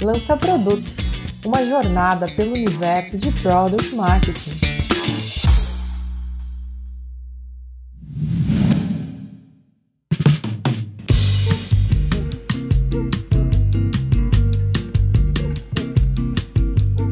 [0.00, 0.86] Lança Produto,
[1.44, 4.52] uma jornada pelo universo de Product Marketing.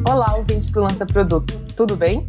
[0.09, 2.25] Olá, ouvinte do Lança Produto, tudo bem?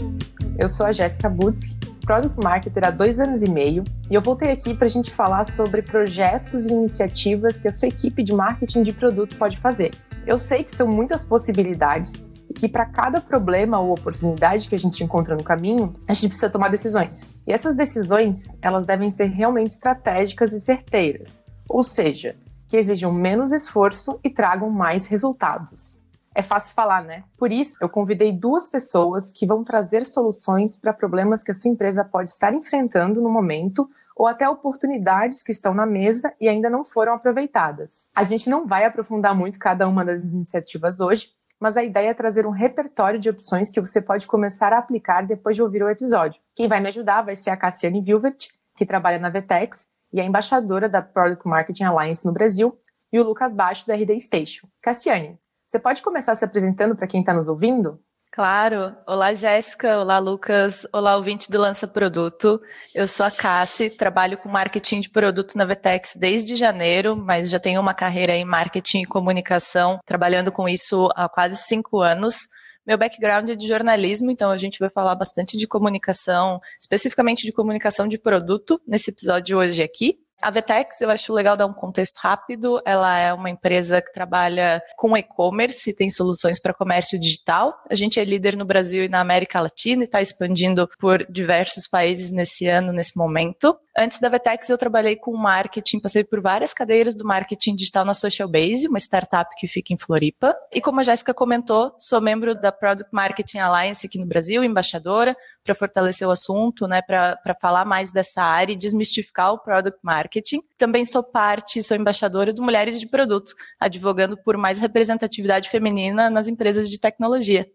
[0.59, 4.51] Eu sou a Jéssica Butzki Product Marketer há dois anos e meio e eu voltei
[4.51, 8.83] aqui para a gente falar sobre projetos e iniciativas que a sua equipe de marketing
[8.83, 9.93] de produto pode fazer.
[10.29, 14.79] Eu sei que são muitas possibilidades e que para cada problema ou oportunidade que a
[14.79, 17.35] gente encontra no caminho, a gente precisa tomar decisões.
[17.47, 22.37] E essas decisões, elas devem ser realmente estratégicas e certeiras, ou seja,
[22.69, 26.05] que exijam menos esforço e tragam mais resultados.
[26.35, 27.25] É fácil falar, né?
[27.35, 31.71] Por isso, eu convidei duas pessoas que vão trazer soluções para problemas que a sua
[31.71, 36.69] empresa pode estar enfrentando no momento ou até oportunidades que estão na mesa e ainda
[36.69, 38.09] não foram aproveitadas.
[38.17, 42.15] A gente não vai aprofundar muito cada uma das iniciativas hoje, mas a ideia é
[42.15, 45.89] trazer um repertório de opções que você pode começar a aplicar depois de ouvir o
[45.89, 46.43] episódio.
[46.57, 50.25] Quem vai me ajudar vai ser a Cassiane Vilvert, que trabalha na Vetex e é
[50.25, 52.77] embaixadora da Product Marketing Alliance no Brasil,
[53.13, 54.67] e o Lucas Baixo da RD Station.
[54.83, 58.01] Cassiane, você pode começar se apresentando para quem está nos ouvindo?
[58.31, 58.95] Claro.
[59.07, 59.99] Olá, Jéssica.
[59.99, 60.87] Olá, Lucas.
[60.93, 62.61] Olá, ouvinte do Lança Produto.
[62.95, 67.59] Eu sou a Cassi, trabalho com marketing de produto na Vetex desde janeiro, mas já
[67.59, 72.47] tenho uma carreira em marketing e comunicação, trabalhando com isso há quase cinco anos.
[72.87, 77.53] Meu background é de jornalismo, então a gente vai falar bastante de comunicação, especificamente de
[77.53, 80.19] comunicação de produto, nesse episódio hoje aqui.
[80.41, 82.81] A Vetex, eu acho legal dar um contexto rápido.
[82.85, 87.75] Ela é uma empresa que trabalha com e-commerce, tem soluções para comércio digital.
[87.91, 91.89] A gente é líder no Brasil e na América Latina e está expandindo por diversos
[91.89, 93.77] países nesse ano, nesse momento.
[93.97, 98.15] Antes da Vetex, eu trabalhei com marketing, passei por várias cadeiras do marketing digital na
[98.15, 100.57] Social Base, uma startup que fica em Floripa.
[100.73, 105.37] E como a Jéssica comentou, sou membro da Product Marketing Alliance aqui no Brasil, embaixadora,
[105.65, 110.28] para fortalecer o assunto, né, para falar mais dessa área e desmistificar o product marketing.
[110.77, 116.49] Também sou parte, sou embaixadora do Mulheres de Produto, advogando por mais representatividade feminina nas
[116.49, 117.67] empresas de tecnologia.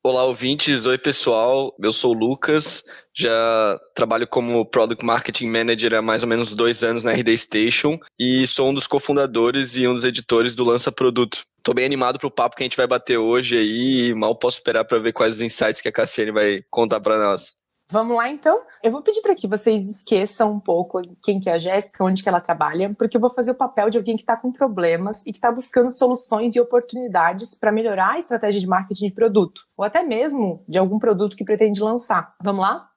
[0.00, 0.86] Olá, ouvintes.
[0.86, 1.74] Oi, pessoal.
[1.82, 2.84] Eu sou o Lucas.
[3.12, 7.98] Já trabalho como Product Marketing Manager há mais ou menos dois anos na RD Station
[8.18, 11.44] e sou um dos cofundadores e um dos editores do Lança Produto.
[11.58, 14.34] Estou bem animado para o papo que a gente vai bater hoje aí e mal
[14.34, 17.56] posso esperar para ver quais os insights que a Cassiane vai contar para nós.
[17.90, 18.64] Vamos lá, então?
[18.82, 22.22] Eu vou pedir para que vocês esqueçam um pouco quem que é a Jéssica, onde
[22.22, 25.22] que ela trabalha, porque eu vou fazer o papel de alguém que está com problemas
[25.22, 29.62] e que está buscando soluções e oportunidades para melhorar a estratégia de marketing de produto,
[29.74, 32.34] ou até mesmo de algum produto que pretende lançar.
[32.42, 32.90] Vamos lá?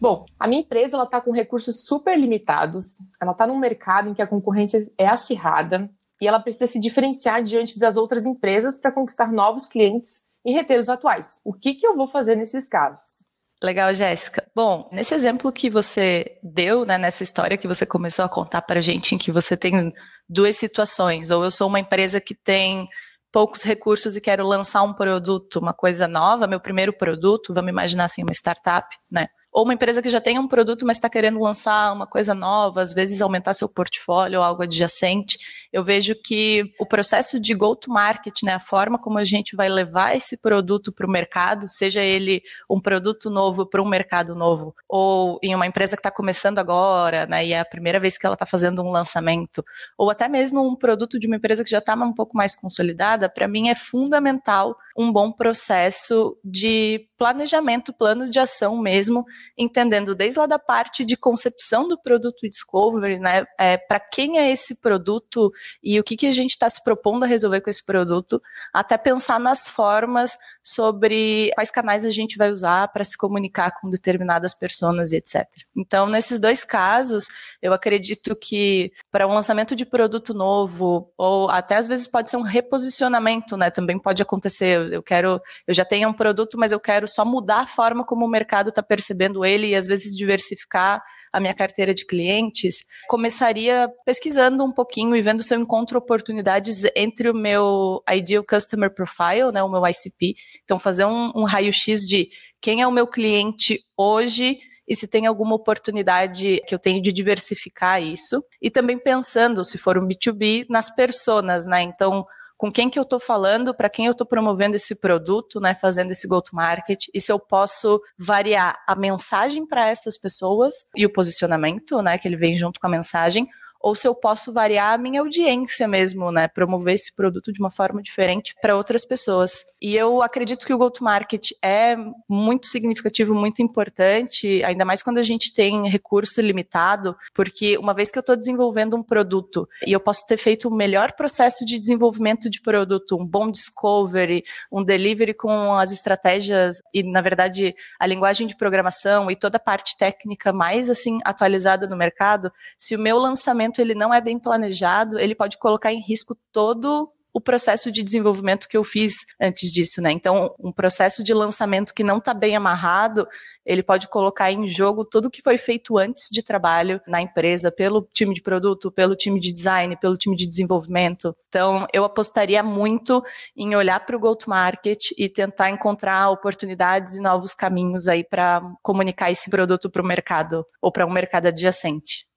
[0.00, 4.14] Bom, a minha empresa ela está com recursos super limitados, ela está num mercado em
[4.14, 5.90] que a concorrência é acirrada
[6.22, 10.78] e ela precisa se diferenciar diante das outras empresas para conquistar novos clientes e reter
[10.78, 11.40] os atuais.
[11.44, 13.27] O que, que eu vou fazer nesses casos?
[13.62, 14.48] Legal, Jéssica.
[14.54, 18.78] Bom, nesse exemplo que você deu, né, nessa história que você começou a contar para
[18.78, 19.92] a gente, em que você tem
[20.28, 22.88] duas situações, ou eu sou uma empresa que tem
[23.32, 28.04] poucos recursos e quero lançar um produto, uma coisa nova, meu primeiro produto, vamos imaginar
[28.04, 29.26] assim, uma startup, né?
[29.58, 32.80] Ou uma empresa que já tem um produto, mas está querendo lançar uma coisa nova,
[32.80, 35.36] às vezes aumentar seu portfólio ou algo adjacente,
[35.72, 40.14] eu vejo que o processo de go-to-market, né, a forma como a gente vai levar
[40.14, 45.40] esse produto para o mercado, seja ele um produto novo para um mercado novo, ou
[45.42, 48.34] em uma empresa que está começando agora, né, e é a primeira vez que ela
[48.36, 49.64] está fazendo um lançamento,
[49.98, 53.28] ou até mesmo um produto de uma empresa que já está um pouco mais consolidada,
[53.28, 59.24] para mim é fundamental um bom processo de planejamento, plano de ação mesmo,
[59.56, 64.50] entendendo desde lá da parte de concepção do produto discovery, né, é, para quem é
[64.50, 65.52] esse produto
[65.82, 68.40] e o que, que a gente está se propondo a resolver com esse produto,
[68.72, 73.90] até pensar nas formas sobre quais canais a gente vai usar para se comunicar com
[73.90, 75.44] determinadas pessoas e etc.
[75.76, 77.26] Então, nesses dois casos,
[77.60, 82.36] eu acredito que para um lançamento de produto novo, ou até às vezes pode ser
[82.36, 83.70] um reposicionamento, né?
[83.70, 84.92] Também pode acontecer.
[84.92, 88.24] Eu quero, eu já tenho um produto, mas eu quero só mudar a forma como
[88.24, 91.02] o mercado está percebendo ele e às vezes diversificar
[91.32, 96.84] a minha carteira de clientes, começaria pesquisando um pouquinho e vendo se eu encontro oportunidades
[96.96, 100.34] entre o meu Ideal Customer Profile, né, o meu ICP.
[100.64, 102.28] Então, fazer um, um raio-x de
[102.60, 104.58] quem é o meu cliente hoje
[104.88, 108.42] e se tem alguma oportunidade que eu tenho de diversificar isso.
[108.60, 111.82] E também pensando, se for um B2B, nas personas, né?
[111.82, 112.24] Então,
[112.58, 116.10] com quem que eu estou falando, para quem eu estou promovendo esse produto, né, fazendo
[116.10, 122.02] esse go-to-market, e se eu posso variar a mensagem para essas pessoas e o posicionamento,
[122.02, 123.48] né, que ele vem junto com a mensagem,
[123.80, 126.48] ou se eu posso variar a minha audiência mesmo, né?
[126.48, 129.64] Promover esse produto de uma forma diferente para outras pessoas.
[129.80, 131.96] E eu acredito que o go-to-market é
[132.28, 138.10] muito significativo, muito importante, ainda mais quando a gente tem recurso limitado, porque uma vez
[138.10, 141.78] que eu estou desenvolvendo um produto e eu posso ter feito o melhor processo de
[141.78, 144.42] desenvolvimento de produto, um bom discovery,
[144.72, 149.60] um delivery com as estratégias e, na verdade, a linguagem de programação e toda a
[149.60, 154.38] parte técnica mais assim atualizada no mercado, se o meu lançamento ele não é bem
[154.38, 159.70] planejado, ele pode colocar em risco todo o processo de desenvolvimento que eu fiz antes
[159.70, 160.10] disso, né?
[160.10, 163.28] Então, um processo de lançamento que não está bem amarrado,
[163.64, 168.08] ele pode colocar em jogo tudo que foi feito antes de trabalho na empresa, pelo
[168.12, 171.36] time de produto, pelo time de design, pelo time de desenvolvimento.
[171.48, 173.22] Então, eu apostaria muito
[173.56, 179.30] em olhar para o go-to-market e tentar encontrar oportunidades e novos caminhos aí para comunicar
[179.30, 182.27] esse produto para o mercado ou para um mercado adjacente.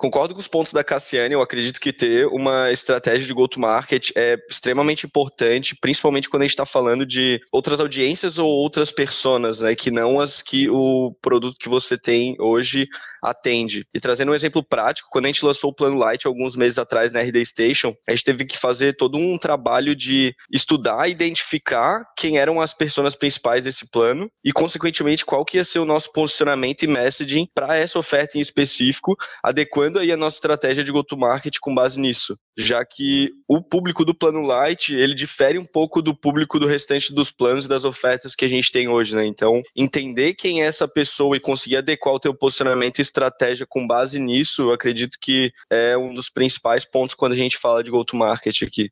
[0.00, 4.38] Concordo com os pontos da Cassiane, eu acredito que ter uma estratégia de go-to-market é
[4.48, 9.74] extremamente importante, principalmente quando a gente está falando de outras audiências ou outras personas, né,
[9.74, 12.88] que não as que o produto que você tem hoje
[13.22, 13.84] atende.
[13.92, 17.12] E trazendo um exemplo prático, quando a gente lançou o Plano Light alguns meses atrás
[17.12, 22.38] na RD Station, a gente teve que fazer todo um trabalho de estudar, identificar quem
[22.38, 26.84] eram as pessoas principais desse plano e, consequentemente, qual que ia ser o nosso posicionamento
[26.84, 29.14] e messaging para essa oferta em específico,
[29.44, 34.14] adequando aí a nossa estratégia de go-to-market com base nisso, já que o público do
[34.14, 38.34] plano Light, ele difere um pouco do público do restante dos planos e das ofertas
[38.34, 39.26] que a gente tem hoje, né?
[39.26, 43.86] Então, entender quem é essa pessoa e conseguir adequar o teu posicionamento e estratégia com
[43.86, 47.90] base nisso, eu acredito que é um dos principais pontos quando a gente fala de
[47.90, 48.90] go-to-market aqui.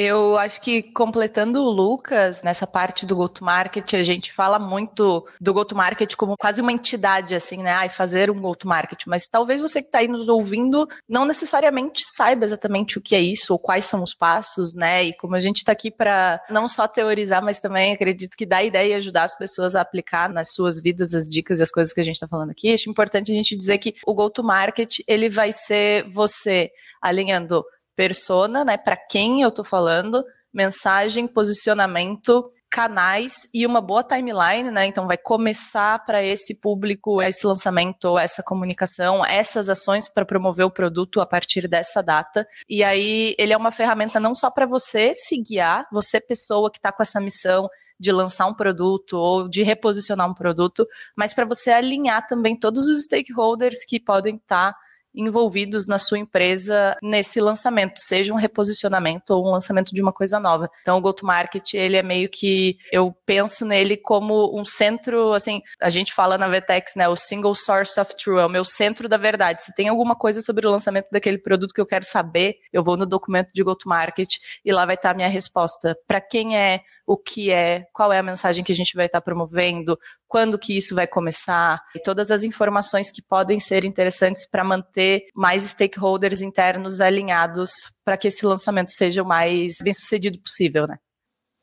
[0.00, 5.52] Eu acho que completando o Lucas, nessa parte do go-to-market, a gente fala muito do
[5.52, 7.72] go-to-market como quase uma entidade, assim, né?
[7.72, 9.06] Ai, fazer um go-to-market.
[9.08, 13.20] Mas talvez você que está aí nos ouvindo não necessariamente saiba exatamente o que é
[13.20, 15.02] isso ou quais são os passos, né?
[15.02, 18.62] E como a gente está aqui para não só teorizar, mas também acredito que dar
[18.62, 21.92] ideia e ajudar as pessoas a aplicar nas suas vidas as dicas e as coisas
[21.92, 25.28] que a gente está falando aqui, acho importante a gente dizer que o go-to-market, ele
[25.28, 26.70] vai ser você
[27.02, 27.64] alinhando
[27.98, 30.24] persona, né, para quem eu estou falando,
[30.54, 34.86] mensagem, posicionamento, canais e uma boa timeline, né?
[34.86, 40.70] Então vai começar para esse público esse lançamento, essa comunicação, essas ações para promover o
[40.70, 42.46] produto a partir dessa data.
[42.68, 46.78] E aí ele é uma ferramenta não só para você se guiar, você pessoa que
[46.78, 47.68] está com essa missão
[47.98, 50.86] de lançar um produto ou de reposicionar um produto,
[51.16, 54.78] mas para você alinhar também todos os stakeholders que podem estar tá
[55.18, 60.38] envolvidos na sua empresa nesse lançamento, seja um reposicionamento ou um lançamento de uma coisa
[60.38, 60.70] nova.
[60.80, 65.90] Então, o go-to-market, ele é meio que, eu penso nele como um centro, assim, a
[65.90, 69.16] gente fala na Vetex, né, o single source of truth, é o meu centro da
[69.16, 69.64] verdade.
[69.64, 72.96] Se tem alguma coisa sobre o lançamento daquele produto que eu quero saber, eu vou
[72.96, 75.96] no documento de go-to-market e lá vai estar a minha resposta.
[76.06, 79.20] Para quem é, o que é, qual é a mensagem que a gente vai estar
[79.22, 84.62] promovendo, quando que isso vai começar, e todas as informações que podem ser interessantes para
[84.62, 87.70] manter mais stakeholders internos alinhados
[88.04, 90.98] para que esse lançamento seja o mais bem sucedido possível, né?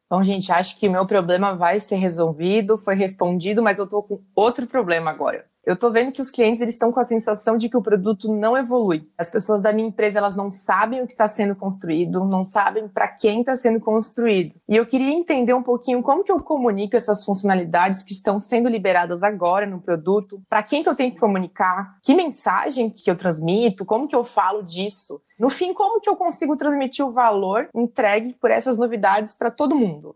[0.09, 4.23] Bom, gente, acho que meu problema vai ser resolvido, foi respondido, mas eu estou com
[4.35, 5.45] outro problema agora.
[5.65, 8.31] Eu estou vendo que os clientes eles estão com a sensação de que o produto
[8.31, 9.03] não evolui.
[9.17, 12.87] As pessoas da minha empresa elas não sabem o que está sendo construído, não sabem
[12.87, 14.53] para quem está sendo construído.
[14.69, 18.69] E eu queria entender um pouquinho como que eu comunico essas funcionalidades que estão sendo
[18.69, 23.15] liberadas agora no produto, para quem que eu tenho que comunicar, que mensagem que eu
[23.15, 25.19] transmito, como que eu falo disso.
[25.39, 29.75] No fim, como que eu consigo transmitir o valor entregue por essas novidades para todo
[29.75, 30.15] mundo?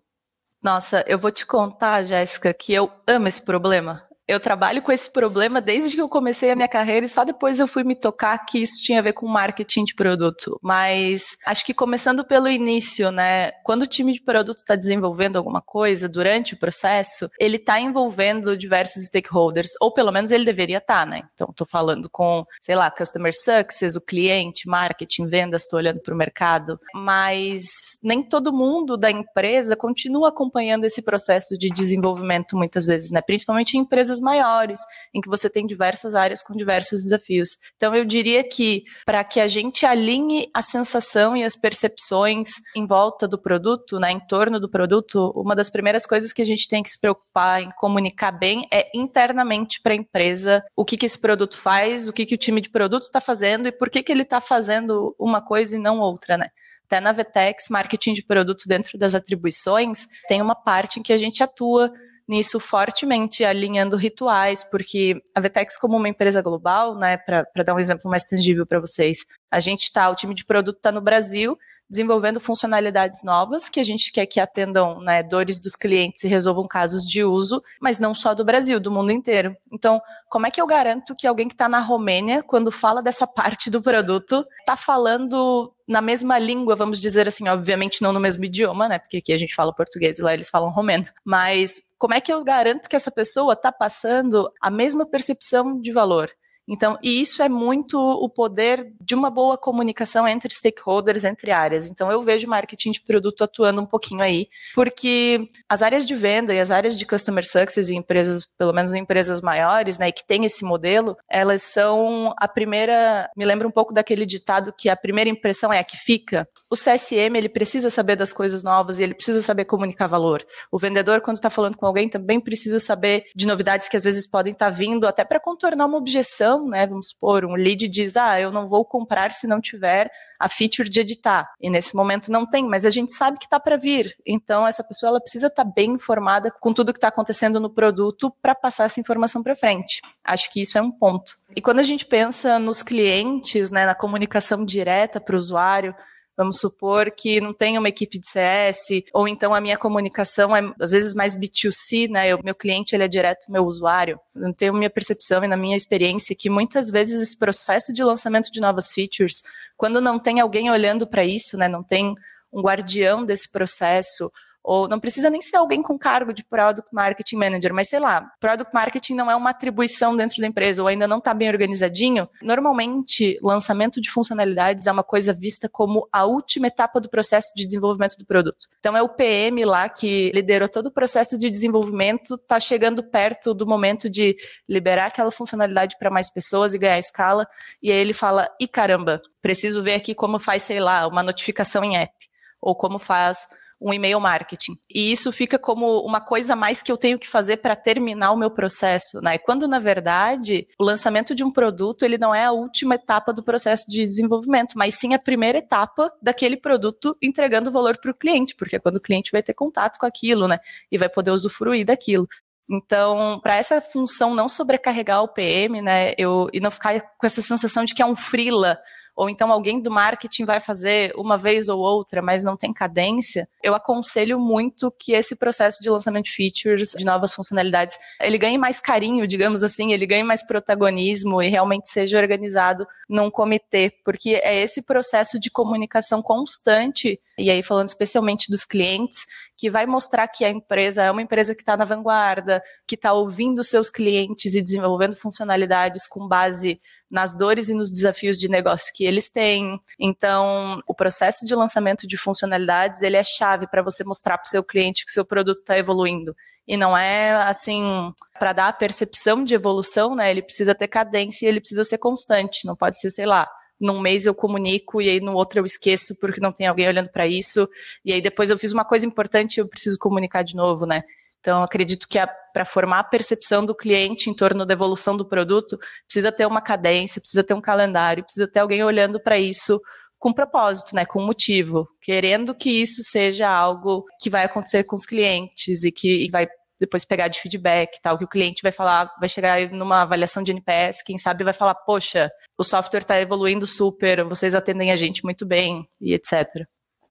[0.61, 5.11] Nossa, eu vou te contar, Jéssica, que eu amo esse problema eu trabalho com esse
[5.11, 8.37] problema desde que eu comecei a minha carreira e só depois eu fui me tocar
[8.45, 10.59] que isso tinha a ver com marketing de produto.
[10.61, 13.51] Mas acho que começando pelo início, né?
[13.63, 18.55] Quando o time de produto está desenvolvendo alguma coisa durante o processo, ele está envolvendo
[18.55, 21.23] diversos stakeholders, ou pelo menos ele deveria estar, tá, né?
[21.33, 26.13] Então, estou falando com, sei lá, customer success, o cliente, marketing, vendas, estou olhando para
[26.13, 27.63] o mercado, mas
[28.03, 33.23] nem todo mundo da empresa continua acompanhando esse processo de desenvolvimento muitas vezes, né?
[33.23, 34.79] Principalmente em empresas maiores,
[35.13, 37.57] em que você tem diversas áreas com diversos desafios.
[37.75, 42.85] Então, eu diria que para que a gente alinhe a sensação e as percepções em
[42.85, 46.67] volta do produto, né, em torno do produto, uma das primeiras coisas que a gente
[46.67, 51.05] tem que se preocupar em comunicar bem é internamente para a empresa o que, que
[51.05, 54.03] esse produto faz, o que, que o time de produto está fazendo e por que,
[54.03, 56.49] que ele está fazendo uma coisa e não outra, né?
[56.85, 61.17] Até na Vetex, marketing de produto dentro das atribuições, tem uma parte em que a
[61.17, 61.91] gente atua
[62.29, 67.79] nisso fortemente, alinhando rituais, porque a Vetex, como uma empresa global, né, para dar um
[67.79, 71.57] exemplo mais tangível para vocês, a gente está, o time de produto está no Brasil,
[71.89, 76.67] desenvolvendo funcionalidades novas que a gente quer que atendam né, dores dos clientes e resolvam
[76.67, 79.57] casos de uso, mas não só do Brasil, do mundo inteiro.
[79.73, 83.25] Então, como é que eu garanto que alguém que está na Romênia, quando fala dessa
[83.25, 88.45] parte do produto, está falando na mesma língua, vamos dizer assim, obviamente não no mesmo
[88.45, 88.99] idioma, né?
[88.99, 91.05] Porque aqui a gente fala português e lá eles falam romeno.
[91.25, 95.91] Mas como é que eu garanto que essa pessoa está passando a mesma percepção de
[95.91, 96.31] valor?
[96.69, 101.87] Então, e isso é muito o poder de uma boa comunicação entre stakeholders, entre áreas.
[101.87, 106.53] Então, eu vejo marketing de produto atuando um pouquinho aí, porque as áreas de venda
[106.53, 110.25] e as áreas de customer success em empresas, pelo menos em empresas maiores, né, que
[110.25, 114.95] tem esse modelo, elas são a primeira, me lembra um pouco daquele ditado que a
[114.95, 116.47] primeira impressão é a que fica.
[116.69, 120.45] O CSM, ele precisa saber das coisas novas e ele precisa saber comunicar valor.
[120.71, 124.27] O vendedor, quando está falando com alguém, também precisa saber de novidades que às vezes
[124.27, 126.87] podem estar tá vindo, até para contornar uma objeção né?
[126.87, 130.89] Vamos supor, um lead diz, ah, eu não vou comprar se não tiver a feature
[130.89, 131.49] de editar.
[131.61, 134.15] E nesse momento não tem, mas a gente sabe que está para vir.
[134.25, 137.69] Então essa pessoa ela precisa estar tá bem informada com tudo que está acontecendo no
[137.69, 140.01] produto para passar essa informação para frente.
[140.23, 141.37] Acho que isso é um ponto.
[141.55, 145.95] E quando a gente pensa nos clientes, né, na comunicação direta para o usuário,
[146.39, 150.73] Vamos supor que não tem uma equipe de CS, ou então a minha comunicação é
[150.79, 152.33] às vezes mais B2C, né?
[152.33, 154.17] O meu cliente ele é direto meu usuário.
[154.33, 158.49] Eu tenho minha percepção e na minha experiência que muitas vezes esse processo de lançamento
[158.53, 159.41] de novas features,
[159.75, 161.67] quando não tem alguém olhando para isso, né?
[161.67, 162.15] Não tem
[162.53, 164.31] um guardião desse processo,
[164.63, 168.29] ou não precisa nem ser alguém com cargo de Product Marketing Manager, mas sei lá,
[168.39, 172.27] Product Marketing não é uma atribuição dentro da empresa ou ainda não está bem organizadinho.
[172.41, 177.65] Normalmente, lançamento de funcionalidades é uma coisa vista como a última etapa do processo de
[177.65, 178.67] desenvolvimento do produto.
[178.79, 183.53] Então é o PM lá que liderou todo o processo de desenvolvimento, está chegando perto
[183.53, 184.35] do momento de
[184.67, 187.47] liberar aquela funcionalidade para mais pessoas e ganhar escala,
[187.81, 191.83] e aí ele fala: "E caramba, preciso ver aqui como faz, sei lá, uma notificação
[191.83, 192.13] em app
[192.61, 193.47] ou como faz
[193.81, 194.73] um e-mail marketing.
[194.89, 198.37] E isso fica como uma coisa mais que eu tenho que fazer para terminar o
[198.37, 199.37] meu processo, né?
[199.37, 203.43] Quando na verdade, o lançamento de um produto, ele não é a última etapa do
[203.43, 208.55] processo de desenvolvimento, mas sim a primeira etapa daquele produto entregando valor para o cliente,
[208.55, 210.59] porque é quando o cliente vai ter contato com aquilo, né?
[210.91, 212.27] E vai poder usufruir daquilo.
[212.69, 217.41] Então, para essa função não sobrecarregar o PM, né, eu, e não ficar com essa
[217.41, 218.79] sensação de que é um freela,
[219.19, 223.49] ou então alguém do marketing vai fazer uma vez ou outra, mas não tem cadência,
[223.61, 228.57] eu aconselho muito que esse processo de lançamento de features, de novas funcionalidades, ele ganhe
[228.57, 234.39] mais carinho, digamos assim, ele ganhe mais protagonismo e realmente seja organizado num comitê, porque
[234.41, 239.25] é esse processo de comunicação constante, e aí falando especialmente dos clientes,
[239.57, 243.11] que vai mostrar que a empresa é uma empresa que está na vanguarda, que está
[243.11, 248.93] ouvindo seus clientes e desenvolvendo funcionalidades com base nas dores e nos desafios de negócio
[248.93, 249.79] que eles têm.
[249.99, 254.49] Então, o processo de lançamento de funcionalidades, ele é chave para você mostrar para o
[254.49, 256.35] seu cliente que seu produto está evoluindo.
[256.67, 260.29] E não é assim, para dar a percepção de evolução, né?
[260.29, 262.65] Ele precisa ter cadência e ele precisa ser constante.
[262.65, 263.47] Não pode ser, sei lá,
[263.79, 267.09] num mês eu comunico e aí no outro eu esqueço porque não tem alguém olhando
[267.09, 267.67] para isso.
[268.03, 271.03] E aí depois eu fiz uma coisa importante e eu preciso comunicar de novo, né?
[271.39, 272.19] Então, acredito que
[272.53, 276.61] para formar a percepção do cliente em torno da evolução do produto, precisa ter uma
[276.61, 279.79] cadência, precisa ter um calendário, precisa ter alguém olhando para isso
[280.17, 285.05] com propósito, né, com motivo, querendo que isso seja algo que vai acontecer com os
[285.05, 286.45] clientes e que e vai
[286.79, 290.51] depois pegar de feedback, tal, que o cliente vai falar, vai chegar numa avaliação de
[290.51, 295.23] NPS, quem sabe vai falar, poxa, o software está evoluindo super, vocês atendem a gente
[295.23, 296.65] muito bem e etc.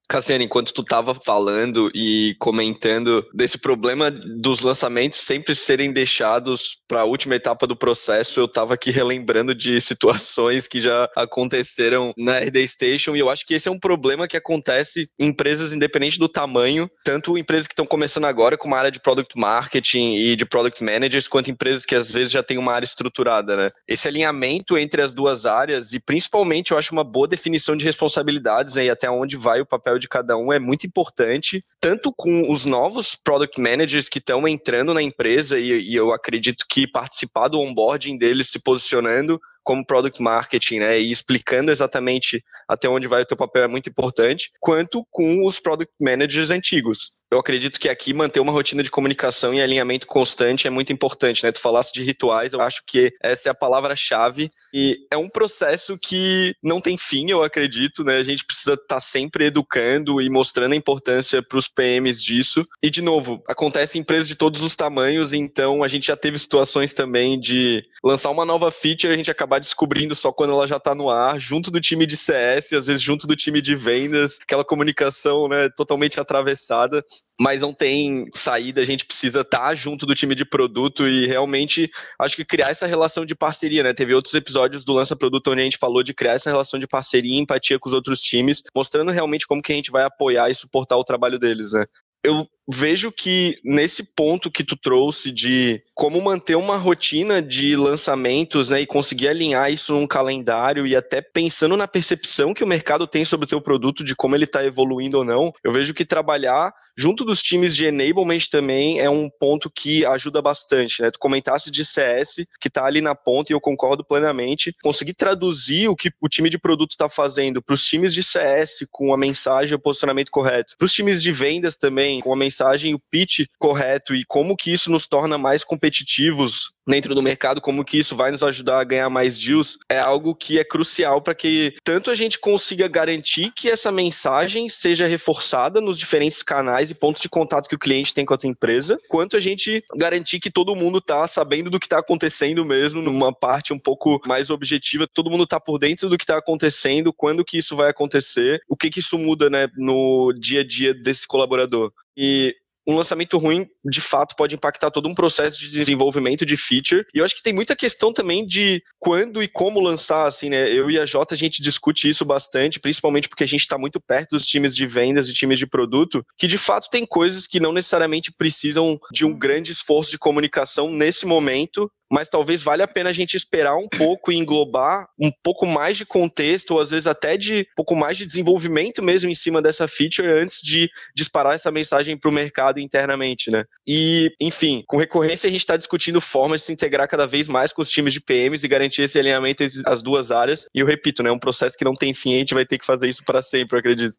[0.08, 7.02] Cassiane, enquanto tu estava falando e comentando desse problema dos lançamentos sempre serem deixados para
[7.02, 12.38] a última etapa do processo, eu estava aqui relembrando de situações que já aconteceram na
[12.38, 16.18] RD Station e eu acho que esse é um problema que acontece em empresas independente
[16.18, 20.36] do tamanho, tanto empresas que estão começando agora com uma área de product marketing e
[20.36, 23.70] de product managers, quanto empresas que às vezes já têm uma área estruturada, né?
[23.86, 28.74] Esse alinhamento entre as duas áreas e principalmente eu acho uma boa definição de responsabilidades
[28.74, 32.50] né, e até onde vai o papel de cada um é muito importante, tanto com
[32.50, 37.48] os novos product managers que estão entrando na empresa, e, e eu acredito que participar
[37.48, 43.22] do onboarding deles se posicionando como product marketing, né, e explicando exatamente até onde vai
[43.22, 47.17] o teu papel é muito importante, quanto com os product managers antigos.
[47.30, 51.44] Eu acredito que aqui manter uma rotina de comunicação e alinhamento constante é muito importante,
[51.44, 51.52] né?
[51.52, 55.98] Tu falasse de rituais, eu acho que essa é a palavra-chave e é um processo
[55.98, 58.16] que não tem fim, eu acredito, né?
[58.16, 62.66] A gente precisa estar tá sempre educando e mostrando a importância para os PMs disso.
[62.82, 66.38] E de novo, acontece em empresas de todos os tamanhos, então a gente já teve
[66.38, 70.66] situações também de lançar uma nova feature e a gente acabar descobrindo só quando ela
[70.66, 73.74] já está no ar, junto do time de CS, às vezes junto do time de
[73.74, 77.04] vendas, aquela comunicação, né, totalmente atravessada
[77.40, 81.26] mas não tem saída, a gente precisa estar tá junto do time de produto e
[81.26, 83.94] realmente acho que criar essa relação de parceria, né?
[83.94, 86.86] Teve outros episódios do Lança Produto onde a gente falou de criar essa relação de
[86.86, 90.50] parceria e empatia com os outros times, mostrando realmente como que a gente vai apoiar
[90.50, 91.84] e suportar o trabalho deles, né?
[92.24, 98.68] Eu vejo que nesse ponto que tu trouxe de como manter uma rotina de lançamentos,
[98.68, 103.06] né, e conseguir alinhar isso num calendário e até pensando na percepção que o mercado
[103.06, 106.04] tem sobre o teu produto, de como ele está evoluindo ou não, eu vejo que
[106.04, 111.12] trabalhar junto dos times de enablement também é um ponto que ajuda bastante, né?
[111.12, 115.88] Tu comentasse de CS, que está ali na ponta e eu concordo plenamente, conseguir traduzir
[115.88, 119.16] o que o time de produto está fazendo para os times de CS com a
[119.16, 122.94] mensagem e o posicionamento correto, para os times de vendas também com a mensagem mensagem,
[122.94, 127.84] o pitch correto e como que isso nos torna mais competitivos dentro do mercado, como
[127.84, 131.34] que isso vai nos ajudar a ganhar mais deals, é algo que é crucial para
[131.34, 136.94] que tanto a gente consiga garantir que essa mensagem seja reforçada nos diferentes canais e
[136.94, 140.40] pontos de contato que o cliente tem com a tua empresa, quanto a gente garantir
[140.40, 144.50] que todo mundo está sabendo do que está acontecendo mesmo, numa parte um pouco mais
[144.50, 148.60] objetiva, todo mundo está por dentro do que está acontecendo, quando que isso vai acontecer,
[148.68, 151.92] o que que isso muda, né, no dia a dia desse colaborador.
[152.16, 152.54] E
[152.88, 157.04] um lançamento ruim, de fato, pode impactar todo um processo de desenvolvimento de feature.
[157.14, 160.72] E eu acho que tem muita questão também de quando e como lançar, assim, né?
[160.72, 164.00] Eu e a Jota, a gente discute isso bastante, principalmente porque a gente está muito
[164.00, 167.60] perto dos times de vendas e times de produto, que de fato tem coisas que
[167.60, 172.88] não necessariamente precisam de um grande esforço de comunicação nesse momento, mas talvez valha a
[172.88, 176.90] pena a gente esperar um pouco e englobar um pouco mais de contexto, ou às
[176.90, 180.88] vezes até de um pouco mais de desenvolvimento mesmo em cima dessa feature antes de
[181.14, 183.64] disparar essa mensagem para o mercado internamente, né?
[183.86, 187.72] E, enfim, com recorrência a gente está discutindo formas de se integrar cada vez mais
[187.72, 190.66] com os times de PMs e garantir esse alinhamento entre as duas áreas.
[190.74, 191.30] E eu repito, né?
[191.30, 193.42] É um processo que não tem fim, a gente vai ter que fazer isso para
[193.42, 194.18] sempre, eu acredito.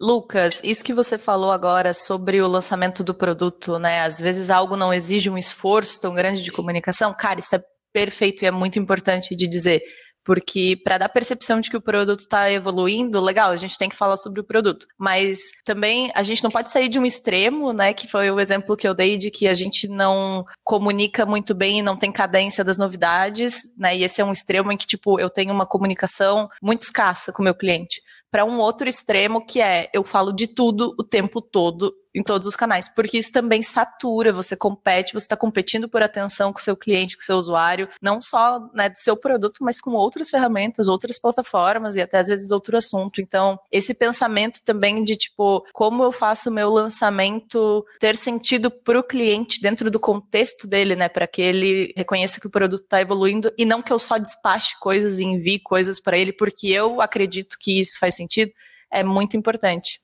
[0.00, 4.00] Lucas, isso que você falou agora sobre o lançamento do produto, né?
[4.00, 7.12] Às vezes algo não exige um esforço tão grande de comunicação.
[7.12, 9.82] Cara, isso é perfeito e é muito importante de dizer.
[10.24, 13.96] Porque para dar percepção de que o produto está evoluindo, legal, a gente tem que
[13.96, 14.86] falar sobre o produto.
[14.98, 17.94] Mas também a gente não pode sair de um extremo, né?
[17.94, 21.78] Que foi o exemplo que eu dei de que a gente não comunica muito bem
[21.78, 23.96] e não tem cadência das novidades, né?
[23.96, 27.42] E esse é um extremo em que, tipo, eu tenho uma comunicação muito escassa com
[27.42, 31.40] o meu cliente para um outro extremo que é eu falo de tudo o tempo
[31.40, 36.02] todo em todos os canais, porque isso também satura, você compete, você está competindo por
[36.02, 39.58] atenção com o seu cliente, com o seu usuário, não só né, do seu produto,
[39.60, 43.20] mas com outras ferramentas, outras plataformas e até às vezes outro assunto.
[43.20, 48.98] Então, esse pensamento também de tipo, como eu faço o meu lançamento ter sentido para
[48.98, 53.00] o cliente dentro do contexto dele, né, para que ele reconheça que o produto está
[53.00, 57.00] evoluindo e não que eu só despache coisas e envie coisas para ele, porque eu
[57.00, 58.52] acredito que isso faz sentido,
[58.90, 60.00] é muito importante.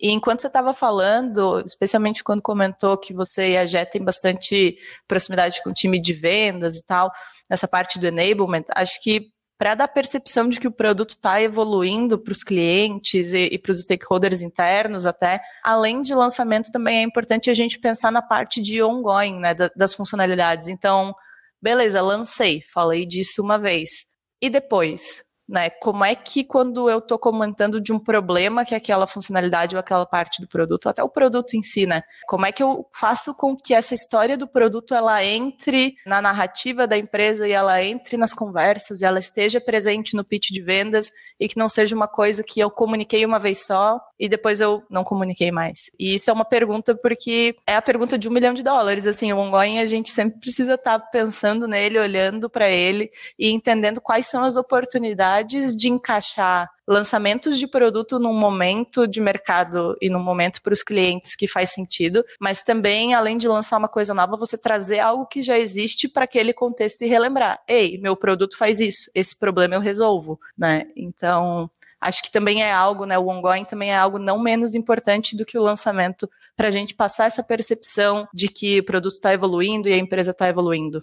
[0.00, 4.76] E enquanto você estava falando, especialmente quando comentou que você e a Jé têm bastante
[5.08, 7.10] proximidade com o time de vendas e tal,
[7.50, 12.16] nessa parte do enablement, acho que para dar percepção de que o produto está evoluindo
[12.16, 17.02] para os clientes e, e para os stakeholders internos até, além de lançamento, também é
[17.02, 20.68] importante a gente pensar na parte de ongoing, né, das funcionalidades.
[20.68, 21.12] Então,
[21.60, 24.06] beleza, lancei, falei disso uma vez.
[24.40, 25.24] E depois?
[25.48, 25.70] Né?
[25.70, 30.04] Como é que quando eu estou comentando de um problema que aquela funcionalidade ou aquela
[30.04, 32.02] parte do produto, até o produto em si, né?
[32.26, 36.86] Como é que eu faço com que essa história do produto ela entre na narrativa
[36.86, 41.10] da empresa e ela entre nas conversas e ela esteja presente no pitch de vendas
[41.40, 44.82] e que não seja uma coisa que eu comuniquei uma vez só e depois eu
[44.90, 45.90] não comuniquei mais.
[45.98, 49.06] E isso é uma pergunta porque é a pergunta de um milhão de dólares.
[49.06, 53.08] Assim, o ongoing a gente sempre precisa estar tá pensando nele, olhando para ele
[53.38, 59.20] e entendendo quais são as oportunidades oportunidades de encaixar lançamentos de produto num momento de
[59.20, 63.76] mercado e num momento para os clientes que faz sentido, mas também, além de lançar
[63.76, 67.98] uma coisa nova, você trazer algo que já existe para aquele contexto e relembrar: ei,
[67.98, 70.86] meu produto faz isso, esse problema eu resolvo, né?
[70.96, 71.70] Então,
[72.00, 73.18] acho que também é algo, né?
[73.18, 76.94] O ongoing também é algo não menos importante do que o lançamento para a gente
[76.94, 81.02] passar essa percepção de que o produto está evoluindo e a empresa está evoluindo.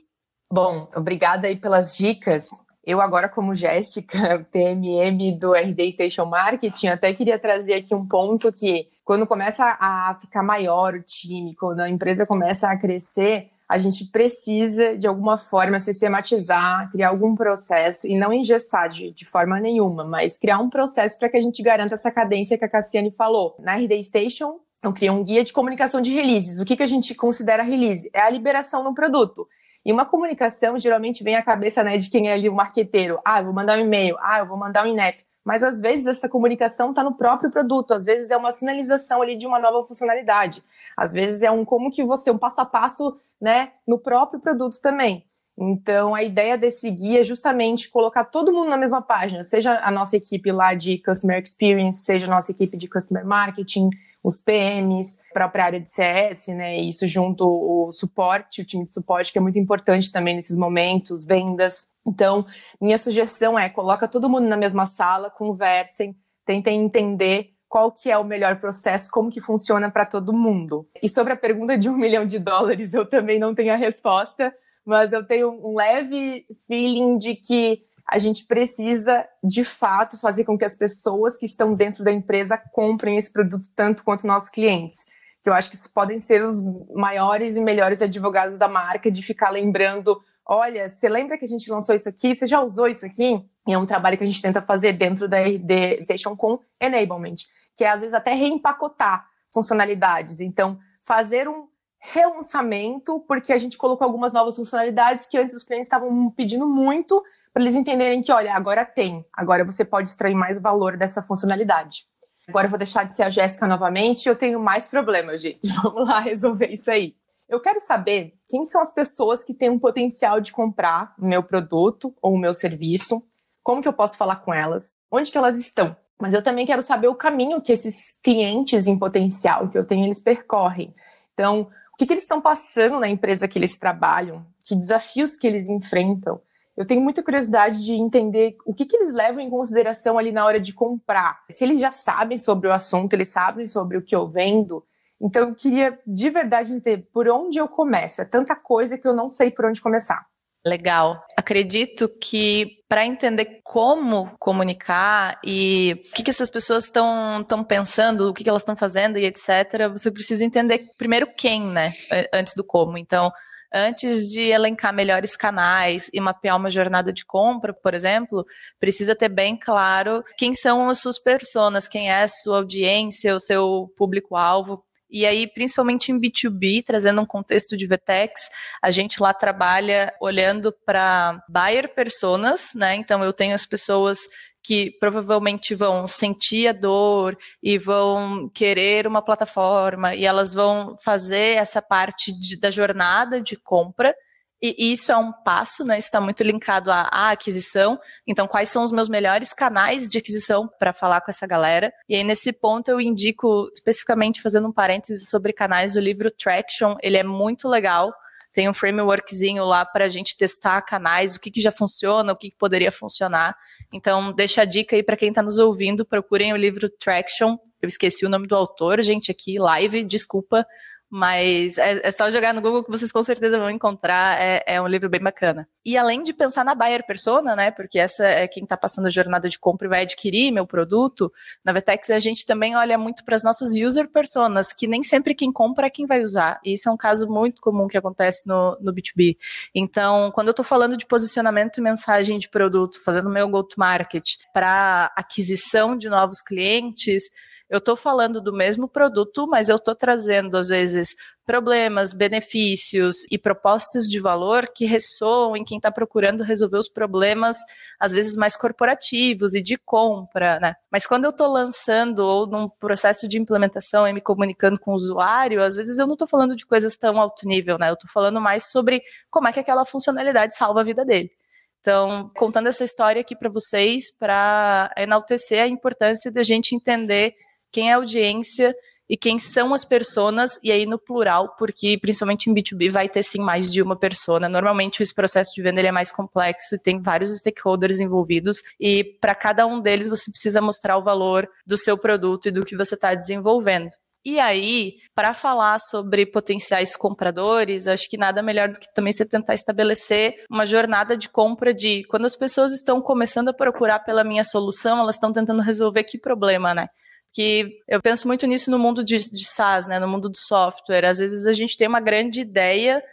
[0.51, 2.49] Bom, obrigada aí pelas dicas.
[2.85, 8.53] Eu agora, como Jéssica, PMM do RD Station Marketing, até queria trazer aqui um ponto
[8.53, 13.79] que quando começa a ficar maior o time, quando a empresa começa a crescer, a
[13.79, 19.59] gente precisa, de alguma forma, sistematizar, criar algum processo, e não engessar de, de forma
[19.59, 23.11] nenhuma, mas criar um processo para que a gente garanta essa cadência que a Cassiane
[23.11, 23.55] falou.
[23.59, 26.59] Na RD Station, eu criei um guia de comunicação de releases.
[26.59, 28.09] O que, que a gente considera release?
[28.13, 29.47] É a liberação do produto.
[29.85, 33.19] E uma comunicação geralmente vem à cabeça né, de quem é ali o marqueteiro.
[33.23, 34.17] Ah, eu vou mandar um e-mail.
[34.19, 35.25] Ah, eu vou mandar um INET.
[35.45, 39.35] Mas às vezes essa comunicação está no próprio produto, às vezes é uma sinalização ali
[39.35, 40.63] de uma nova funcionalidade,
[40.97, 44.81] às vezes é um como que você, um passo a passo, né, no próprio produto
[44.81, 45.23] também.
[45.55, 49.91] Então a ideia desse guia é justamente colocar todo mundo na mesma página, seja a
[49.91, 53.91] nossa equipe lá de Customer Experience, seja a nossa equipe de Customer Marketing,
[54.25, 56.75] os PMs, a própria área de CS, né?
[56.77, 61.23] Isso junto o suporte, o time de suporte, que é muito importante também nesses momentos,
[61.23, 61.87] vendas.
[62.03, 62.43] Então,
[62.81, 68.17] minha sugestão é coloca todo mundo na mesma sala, conversem, tentem entender qual que é
[68.17, 70.87] o melhor processo, como que funciona para todo mundo.
[71.03, 74.51] E sobre a pergunta de um milhão de dólares, eu também não tenho a resposta,
[74.83, 80.57] mas eu tenho um leve feeling de que a gente precisa, de fato, fazer com
[80.57, 85.05] que as pessoas que estão dentro da empresa comprem esse produto tanto quanto nossos clientes.
[85.43, 86.63] Que eu acho que isso podem ser os
[86.93, 91.69] maiores e melhores advogados da marca de ficar lembrando olha, você lembra que a gente
[91.71, 92.35] lançou isso aqui?
[92.35, 93.41] Você já usou isso aqui?
[93.67, 97.35] E é um trabalho que a gente tenta fazer dentro da RD Station com enablement,
[97.75, 100.39] que é às vezes até reempacotar funcionalidades.
[100.39, 105.87] Então, fazer um relançamento, porque a gente colocou algumas novas funcionalidades que antes os clientes
[105.87, 107.23] estavam pedindo muito,
[107.55, 112.03] para eles entenderem que, olha, agora tem, agora você pode extrair mais valor dessa funcionalidade.
[112.49, 115.61] Agora eu vou deixar de ser a Jéssica novamente, eu tenho mais problemas, gente.
[115.81, 117.15] Vamos lá resolver isso aí.
[117.47, 121.41] Eu quero saber quem são as pessoas que têm um potencial de comprar o meu
[121.41, 123.25] produto ou o meu serviço,
[123.63, 125.95] como que eu posso falar com elas, onde que elas estão.
[126.19, 130.03] Mas eu também quero saber o caminho que esses clientes em potencial que eu tenho,
[130.03, 130.93] eles percorrem.
[131.33, 135.47] Então, o que, que eles estão passando na empresa que eles trabalham, que desafios que
[135.47, 136.41] eles enfrentam,
[136.77, 140.45] eu tenho muita curiosidade de entender o que, que eles levam em consideração ali na
[140.45, 141.43] hora de comprar.
[141.49, 144.85] Se eles já sabem sobre o assunto, eles sabem sobre o que eu vendo.
[145.19, 148.21] Então, eu queria de verdade entender por onde eu começo.
[148.21, 150.25] É tanta coisa que eu não sei por onde começar.
[150.65, 151.23] Legal.
[151.37, 158.33] Acredito que para entender como comunicar e o que, que essas pessoas estão pensando, o
[158.33, 161.93] que, que elas estão fazendo e etc., você precisa entender primeiro quem, né?
[162.33, 162.97] Antes do como.
[162.97, 163.31] Então,
[163.75, 168.45] antes de elencar melhores canais e mapear uma jornada de compra, por exemplo,
[168.79, 173.39] precisa ter bem claro quem são as suas pessoas, quem é a sua audiência, o
[173.39, 178.49] seu público-alvo, e aí, principalmente em B2B, trazendo um contexto de VTEX,
[178.81, 182.95] a gente lá trabalha olhando para buyer personas, né?
[182.95, 184.19] Então eu tenho as pessoas
[184.65, 191.57] que provavelmente vão sentir a dor e vão querer uma plataforma e elas vão fazer
[191.57, 194.15] essa parte de, da jornada de compra.
[194.59, 195.99] E isso é um passo, né?
[195.99, 197.99] Está muito linkado à, à, aquisição.
[198.25, 201.93] Então, quais são os meus melhores canais de aquisição para falar com essa galera?
[202.09, 206.95] E aí, nesse ponto, eu indico, especificamente fazendo um parêntese sobre canais, o livro Traction.
[207.03, 208.11] Ele é muito legal
[208.55, 212.37] tem um frameworkzinho lá para a gente testar canais, o que, que já funciona, o
[212.37, 213.53] que, que poderia funcionar.
[213.93, 217.57] Então, deixa a dica aí para quem está nos ouvindo, procurem o livro Traction.
[217.81, 220.65] Eu esqueci o nome do autor, gente, aqui, live, desculpa,
[221.09, 224.41] mas é, é, só jogar no Google que vocês com certeza vão encontrar.
[224.41, 225.67] É, é, um livro bem bacana.
[225.85, 227.71] E além de pensar na buyer persona, né?
[227.71, 231.31] Porque essa é quem está passando a jornada de compra e vai adquirir meu produto.
[231.63, 235.35] Na Vetex a gente também olha muito para as nossas user personas, que nem sempre
[235.35, 236.59] quem compra é quem vai usar.
[236.65, 239.37] E isso é um caso muito comum que acontece no, no B2B.
[239.73, 245.11] Então, quando eu estou falando de posicionamento e mensagem de produto, fazendo meu go-to-market para
[245.15, 247.29] aquisição de novos clientes,
[247.69, 253.37] eu estou falando do mesmo produto, mas eu estou trazendo, às vezes, problemas, benefícios e
[253.37, 257.57] propostas de valor que ressoam em quem está procurando resolver os problemas,
[257.99, 260.75] às vezes mais corporativos e de compra, né?
[260.91, 264.95] Mas quando eu estou lançando ou num processo de implementação e me comunicando com o
[264.95, 267.89] usuário, às vezes eu não estou falando de coisas tão alto nível, né?
[267.89, 271.31] Eu estou falando mais sobre como é que aquela funcionalidade salva a vida dele.
[271.79, 277.35] Então, contando essa história aqui para vocês, para enaltecer a importância da gente entender
[277.75, 278.73] quem é audiência
[279.09, 283.21] e quem são as personas, e aí no plural, porque principalmente em B2B vai ter
[283.21, 284.47] sim mais de uma persona.
[284.47, 289.35] Normalmente esse processo de venda é mais complexo e tem vários stakeholders envolvidos, e para
[289.35, 292.95] cada um deles você precisa mostrar o valor do seu produto e do que você
[292.95, 293.89] está desenvolvendo.
[294.23, 299.23] E aí, para falar sobre potenciais compradores, acho que nada melhor do que também você
[299.23, 304.23] tentar estabelecer uma jornada de compra de quando as pessoas estão começando a procurar pela
[304.23, 306.87] minha solução, elas estão tentando resolver que problema, né?
[307.35, 311.03] Que eu penso muito nisso no mundo de, de SaaS, né, no mundo do software.
[311.03, 313.03] Às vezes a gente tem uma grande ideia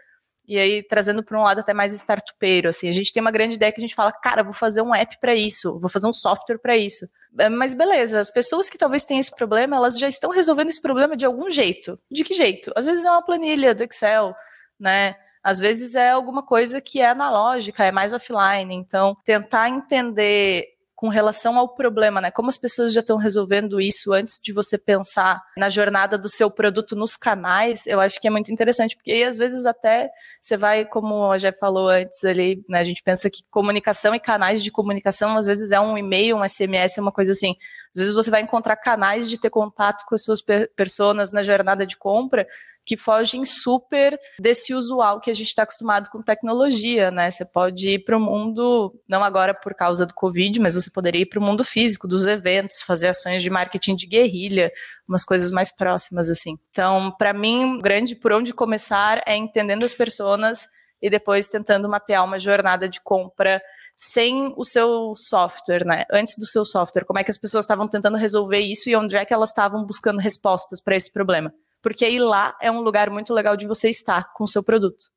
[0.46, 3.56] e aí trazendo para um lado até mais startupeiro, assim, a gente tem uma grande
[3.56, 6.12] ideia que a gente fala, cara, vou fazer um app para isso, vou fazer um
[6.12, 7.04] software para isso.
[7.37, 10.80] É, mas beleza, as pessoas que talvez tenham esse problema, elas já estão resolvendo esse
[10.80, 11.98] problema de algum jeito.
[12.08, 12.72] De que jeito?
[12.76, 14.32] Às vezes é uma planilha do Excel,
[14.78, 15.16] né?
[15.42, 18.72] Às vezes é alguma coisa que é analógica, é mais offline.
[18.72, 20.71] Então, tentar entender
[21.03, 22.31] com relação ao problema, né?
[22.31, 26.49] Como as pessoas já estão resolvendo isso antes de você pensar na jornada do seu
[26.49, 30.57] produto nos canais, eu acho que é muito interessante, porque aí às vezes até você
[30.57, 32.79] vai, como a Jé falou antes ali, né?
[32.79, 36.49] A gente pensa que comunicação e canais de comunicação, às vezes é um e-mail, um
[36.49, 37.57] SMS, uma coisa assim.
[37.93, 40.41] Às vezes você vai encontrar canais de ter contato com as suas
[40.77, 42.47] pessoas na jornada de compra
[42.85, 47.31] que fogem super desse usual que a gente está acostumado com tecnologia, né?
[47.31, 51.23] Você pode ir para o mundo, não agora por causa do Covid, mas você poderia
[51.23, 54.73] ir para o mundo físico, dos eventos, fazer ações de marketing de guerrilha,
[55.09, 56.59] umas coisas mais próximas, assim.
[56.71, 60.68] Então, para mim, grande por onde começar é entendendo as pessoas
[61.01, 63.61] e depois tentando mapear uma jornada de compra
[63.97, 66.05] sem o seu software, né?
[66.11, 69.16] Antes do seu software, como é que as pessoas estavam tentando resolver isso e onde
[69.16, 73.11] é que elas estavam buscando respostas para esse problema porque aí lá é um lugar
[73.11, 75.12] muito legal de você estar com o seu produto.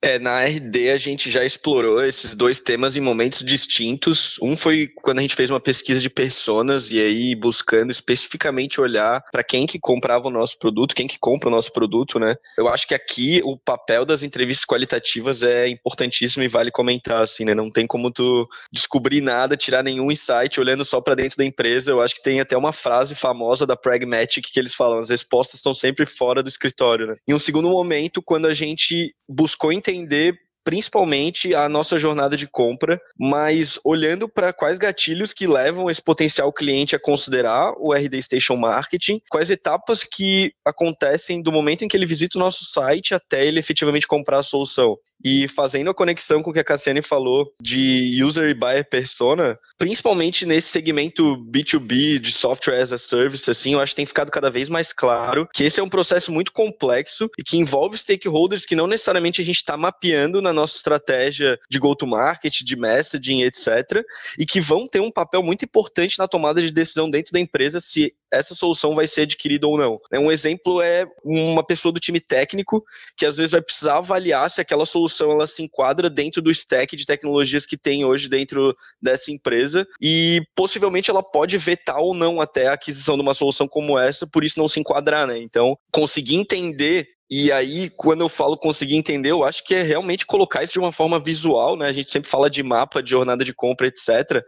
[0.00, 4.36] É, na RD a gente já explorou esses dois temas em momentos distintos.
[4.40, 9.22] Um foi quando a gente fez uma pesquisa de personas e aí buscando especificamente olhar
[9.32, 12.36] para quem que comprava o nosso produto, quem que compra o nosso produto, né?
[12.56, 17.44] Eu acho que aqui o papel das entrevistas qualitativas é importantíssimo e vale comentar assim,
[17.44, 17.54] né?
[17.54, 21.90] Não tem como tu descobrir nada, tirar nenhum insight olhando só para dentro da empresa.
[21.90, 25.56] Eu acho que tem até uma frase famosa da Pragmatic que eles falam: as respostas
[25.56, 27.16] estão sempre fora do escritório, né?
[27.26, 33.00] Em um segundo momento, quando a gente buscou entender principalmente a nossa jornada de compra,
[33.18, 38.56] mas olhando para quais gatilhos que levam esse potencial cliente a considerar o RD Station
[38.56, 43.46] Marketing, quais etapas que acontecem do momento em que ele visita o nosso site até
[43.46, 44.96] ele efetivamente comprar a solução.
[45.24, 49.58] E fazendo a conexão com o que a Cassiane falou de user e buyer persona,
[49.76, 54.30] principalmente nesse segmento B2B de software as a service, assim, eu acho que tem ficado
[54.30, 58.64] cada vez mais claro que esse é um processo muito complexo e que envolve stakeholders
[58.64, 64.02] que não necessariamente a gente está mapeando na nossa estratégia de go-to-market, de messaging, etc.,
[64.38, 67.80] e que vão ter um papel muito importante na tomada de decisão dentro da empresa
[67.80, 70.00] se essa solução vai ser adquirida ou não.
[70.12, 72.84] Um exemplo é uma pessoa do time técnico
[73.16, 76.94] que às vezes vai precisar avaliar se aquela solução ela se enquadra dentro do stack
[76.94, 82.40] de tecnologias que tem hoje dentro dessa empresa e possivelmente ela pode vetar ou não
[82.40, 85.38] até a aquisição de uma solução como essa, por isso não se enquadrar, né?
[85.38, 90.24] Então, conseguir entender e aí, quando eu falo conseguir entender, eu acho que é realmente
[90.24, 91.88] colocar isso de uma forma visual, né?
[91.88, 94.42] A gente sempre fala de mapa, de jornada de compra, etc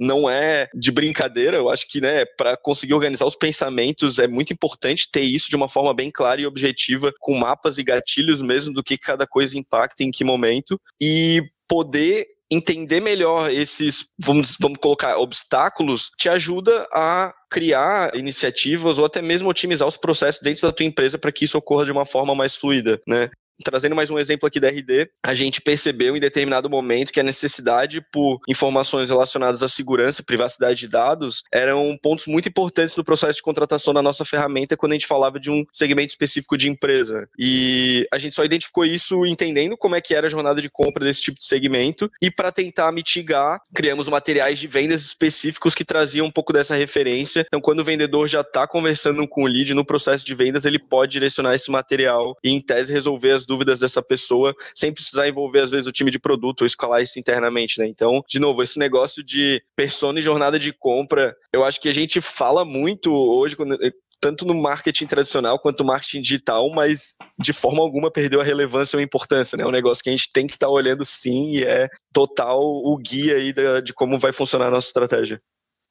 [0.00, 1.58] não é de brincadeira.
[1.58, 5.56] Eu acho que, né, para conseguir organizar os pensamentos é muito importante ter isso de
[5.56, 9.58] uma forma bem clara e objetiva, com mapas e gatilhos mesmo do que cada coisa
[9.58, 16.86] impacta em que momento e poder entender melhor esses, vamos, vamos colocar, obstáculos, te ajuda
[16.92, 21.44] a criar iniciativas ou até mesmo otimizar os processos dentro da tua empresa para que
[21.44, 23.30] isso ocorra de uma forma mais fluida, né?
[23.64, 27.24] Trazendo mais um exemplo aqui da RD, a gente percebeu em determinado momento que a
[27.24, 33.04] necessidade por informações relacionadas à segurança e privacidade de dados eram pontos muito importantes no
[33.04, 36.68] processo de contratação da nossa ferramenta quando a gente falava de um segmento específico de
[36.68, 37.28] empresa.
[37.38, 41.04] E a gente só identificou isso entendendo como é que era a jornada de compra
[41.04, 46.26] desse tipo de segmento e para tentar mitigar, criamos materiais de vendas específicos que traziam
[46.26, 47.44] um pouco dessa referência.
[47.46, 50.78] Então, quando o vendedor já está conversando com o lead no processo de vendas, ele
[50.78, 55.60] pode direcionar esse material e, em tese, resolver as dúvidas dessa pessoa sem precisar envolver,
[55.60, 57.86] às vezes, o time de produto ou escalar isso internamente, né?
[57.88, 61.92] Então, de novo, esse negócio de persona e jornada de compra, eu acho que a
[61.92, 63.76] gente fala muito hoje, quando,
[64.20, 68.96] tanto no marketing tradicional quanto no marketing digital, mas de forma alguma perdeu a relevância
[68.96, 69.64] ou a importância, né?
[69.64, 72.60] É um negócio que a gente tem que estar tá olhando sim e é total
[72.60, 75.38] o guia aí de como vai funcionar a nossa estratégia.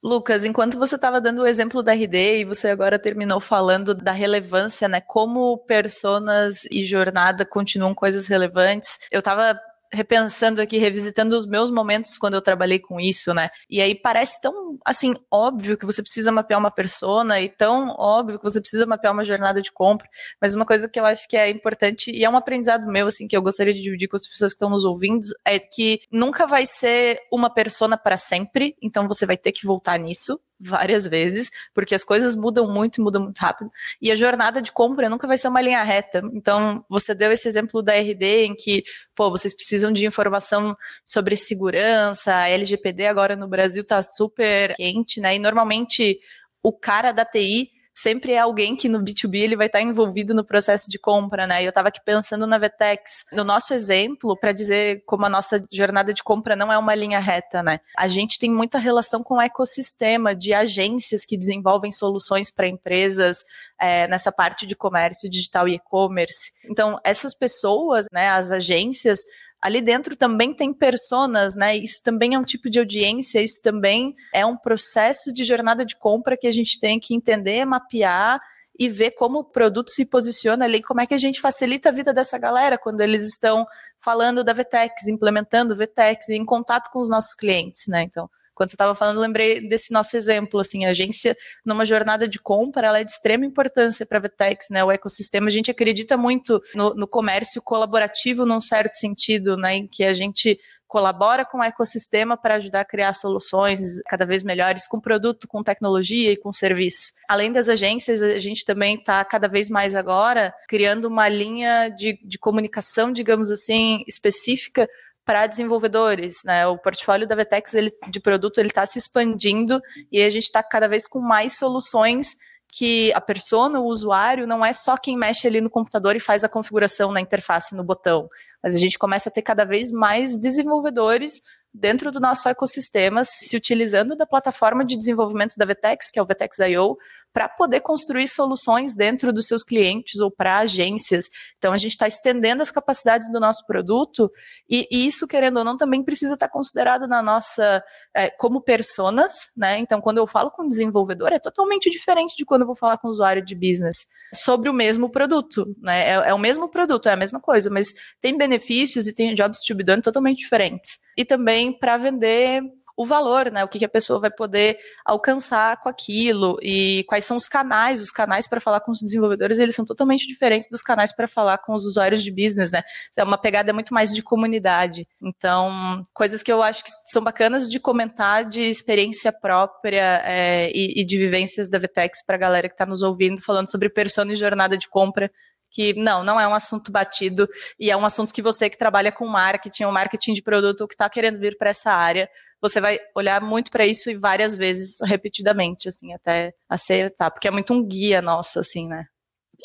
[0.01, 4.13] Lucas, enquanto você estava dando o exemplo da RD e você agora terminou falando da
[4.13, 5.01] relevância, né?
[5.01, 9.59] Como personas e jornada continuam coisas relevantes, eu estava
[9.91, 13.49] repensando aqui, revisitando os meus momentos quando eu trabalhei com isso, né?
[13.69, 18.38] E aí parece tão, assim, óbvio que você precisa mapear uma persona e tão óbvio
[18.38, 20.08] que você precisa mapear uma jornada de compra,
[20.41, 23.28] mas uma coisa que eu acho que é importante e é um aprendizado meu, assim,
[23.28, 26.45] que eu gostaria de dividir com as pessoas que estão nos ouvindo, é que nunca
[26.45, 31.49] vai ser uma persona para sempre, então você vai ter que voltar nisso, várias vezes,
[31.73, 33.71] porque as coisas mudam muito e mudam muito rápido.
[34.01, 36.21] E a jornada de compra nunca vai ser uma linha reta.
[36.33, 38.83] Então, você deu esse exemplo da RD em que,
[39.15, 45.21] pô, vocês precisam de informação sobre segurança, a LGPD agora no Brasil está super quente,
[45.21, 45.35] né?
[45.35, 46.19] E normalmente
[46.61, 50.43] o cara da TI sempre é alguém que no B2B ele vai estar envolvido no
[50.43, 51.63] processo de compra, né?
[51.63, 56.13] Eu estava aqui pensando na Vetex, no nosso exemplo, para dizer como a nossa jornada
[56.13, 57.79] de compra não é uma linha reta, né?
[57.97, 63.43] A gente tem muita relação com o ecossistema de agências que desenvolvem soluções para empresas
[63.79, 66.51] é, nessa parte de comércio digital e e-commerce.
[66.69, 69.23] Então, essas pessoas, né, as agências,
[69.61, 71.75] ali dentro também tem personas, né?
[71.75, 75.97] Isso também é um tipo de audiência, isso também é um processo de jornada de
[75.97, 78.39] compra que a gente tem que entender, mapear
[78.79, 81.91] e ver como o produto se posiciona ali, como é que a gente facilita a
[81.91, 83.65] vida dessa galera quando eles estão
[83.99, 88.03] falando da Vtex, implementando Vtex, em contato com os nossos clientes, né?
[88.03, 91.33] Então, quando você estava falando, lembrei desse nosso exemplo, assim, a agência
[91.65, 94.83] numa jornada de compra, ela é de extrema importância para a Vetex, né?
[94.83, 99.75] O ecossistema, a gente acredita muito no, no comércio colaborativo num certo sentido, né?
[99.75, 104.43] Em que a gente colabora com o ecossistema para ajudar a criar soluções cada vez
[104.43, 107.13] melhores com produto, com tecnologia e com serviço.
[107.29, 112.19] Além das agências, a gente também está cada vez mais agora criando uma linha de,
[112.25, 114.85] de comunicação, digamos assim, específica
[115.29, 116.65] para desenvolvedores, né?
[116.65, 119.79] O portfólio da Vetex ele, de produto ele está se expandindo
[120.11, 122.35] e a gente está cada vez com mais soluções
[122.67, 126.43] que a persona, o usuário, não é só quem mexe ali no computador e faz
[126.43, 128.27] a configuração na interface, no botão,
[128.63, 133.55] mas a gente começa a ter cada vez mais desenvolvedores dentro do nosso ecossistema, se
[133.55, 136.97] utilizando da plataforma de desenvolvimento da Vetex, que é o Vetex.io,
[137.33, 141.25] para poder construir soluções dentro dos seus clientes ou para agências.
[141.57, 144.31] Então, a gente está estendendo as capacidades do nosso produto
[144.69, 147.83] e, e, isso, querendo ou não, também precisa estar tá considerado na nossa,
[148.15, 149.79] é, como personas, né?
[149.79, 153.07] Então, quando eu falo com desenvolvedor, é totalmente diferente de quando eu vou falar com
[153.07, 156.09] usuário de business sobre o mesmo produto, né?
[156.09, 159.61] É, é o mesmo produto, é a mesma coisa, mas tem benefícios e tem jobs
[159.61, 160.99] to be done totalmente diferentes.
[161.15, 162.61] E também para vender
[162.99, 163.63] o valor, né?
[163.63, 168.01] O que, que a pessoa vai poder alcançar com aquilo e quais são os canais.
[168.01, 171.59] Os canais para falar com os desenvolvedores, eles são totalmente diferentes dos canais para falar
[171.59, 172.83] com os usuários de business, né?
[173.17, 175.07] É uma pegada muito mais de comunidade.
[175.21, 181.01] Então, coisas que eu acho que são bacanas de comentar de experiência própria é, e,
[181.01, 184.33] e, de vivências da Vtex para a galera que está nos ouvindo, falando sobre persona
[184.33, 185.31] e jornada de compra
[185.71, 187.47] que não, não é um assunto batido
[187.79, 190.88] e é um assunto que você que trabalha com marketing ou marketing de produto ou
[190.88, 192.27] que está querendo vir para essa área
[192.61, 197.51] você vai olhar muito para isso e várias vezes repetidamente, assim, até acertar, porque é
[197.51, 199.05] muito um guia nosso, assim, né?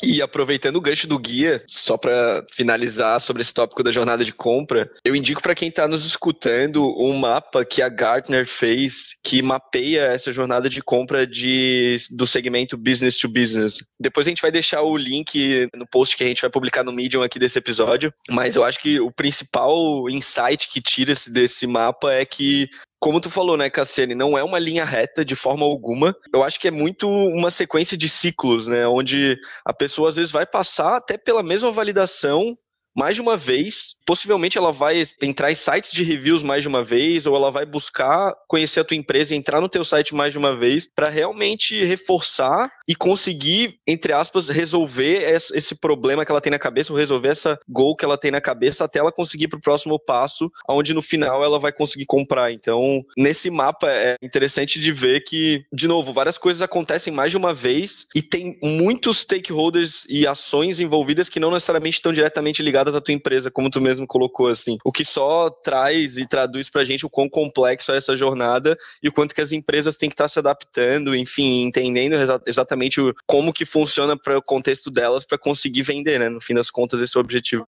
[0.03, 4.33] E aproveitando o gancho do guia, só para finalizar sobre esse tópico da jornada de
[4.33, 9.41] compra, eu indico para quem está nos escutando um mapa que a Gartner fez que
[9.41, 13.77] mapeia essa jornada de compra de, do segmento business to business.
[13.99, 16.91] Depois a gente vai deixar o link no post que a gente vai publicar no
[16.91, 22.11] Medium aqui desse episódio, mas eu acho que o principal insight que tira-se desse mapa
[22.13, 22.69] é que
[23.05, 26.15] como tu falou, né, Cassiane, não é uma linha reta de forma alguma.
[26.33, 30.31] Eu acho que é muito uma sequência de ciclos, né, onde a pessoa às vezes
[30.31, 32.57] vai passar até pela mesma validação
[32.95, 33.95] mais de uma vez.
[34.05, 37.65] Possivelmente ela vai entrar em sites de reviews mais de uma vez, ou ela vai
[37.65, 41.09] buscar conhecer a tua empresa e entrar no teu site mais de uma vez para
[41.09, 46.99] realmente reforçar e conseguir, entre aspas, resolver esse problema que ela tem na cabeça, ou
[46.99, 50.49] resolver essa goal que ela tem na cabeça até ela conseguir para o próximo passo,
[50.69, 52.51] onde no final ela vai conseguir comprar.
[52.51, 57.37] Então, nesse mapa é interessante de ver que, de novo, várias coisas acontecem mais de
[57.37, 62.84] uma vez e tem muitos stakeholders e ações envolvidas que não necessariamente estão diretamente ligadas
[62.85, 64.77] ligadas à tua empresa, como tu mesmo colocou, assim.
[64.83, 69.09] O que só traz e traduz pra gente o quão complexo é essa jornada e
[69.09, 73.53] o quanto que as empresas têm que estar tá se adaptando, enfim, entendendo exatamente como
[73.53, 76.29] que funciona para o contexto delas para conseguir vender, né?
[76.29, 77.65] No fim das contas, esse é o objetivo.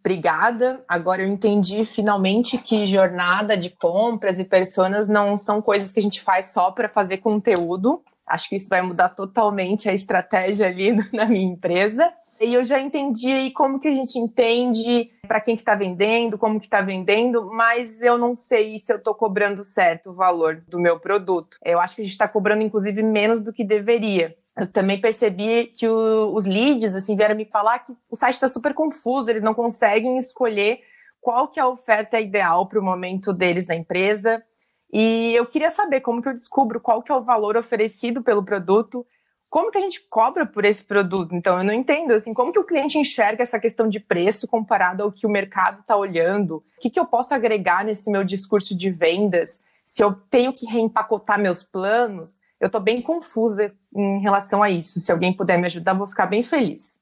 [0.00, 0.82] Obrigada.
[0.88, 6.02] Agora eu entendi finalmente que jornada de compras e personas não são coisas que a
[6.02, 8.02] gente faz só para fazer conteúdo.
[8.26, 12.10] Acho que isso vai mudar totalmente a estratégia ali na minha empresa.
[12.40, 16.38] E eu já entendi aí como que a gente entende para quem que está vendendo,
[16.38, 20.64] como que está vendendo, mas eu não sei se eu estou cobrando certo o valor
[20.66, 21.58] do meu produto.
[21.62, 24.34] Eu acho que a gente está cobrando, inclusive, menos do que deveria.
[24.56, 28.48] Eu também percebi que o, os leads assim vieram me falar que o site está
[28.48, 30.80] super confuso, eles não conseguem escolher
[31.20, 34.42] qual que é a oferta ideal para o momento deles na empresa.
[34.90, 38.42] E eu queria saber como que eu descubro qual que é o valor oferecido pelo
[38.42, 39.06] produto
[39.50, 41.34] como que a gente cobra por esse produto?
[41.34, 45.02] Então, eu não entendo, assim, como que o cliente enxerga essa questão de preço comparado
[45.02, 46.58] ao que o mercado está olhando?
[46.58, 49.60] O que, que eu posso agregar nesse meu discurso de vendas?
[49.84, 55.00] Se eu tenho que reempacotar meus planos, Eu estou bem confusa em relação a isso.
[55.00, 57.00] Se alguém puder me ajudar, vou ficar bem feliz.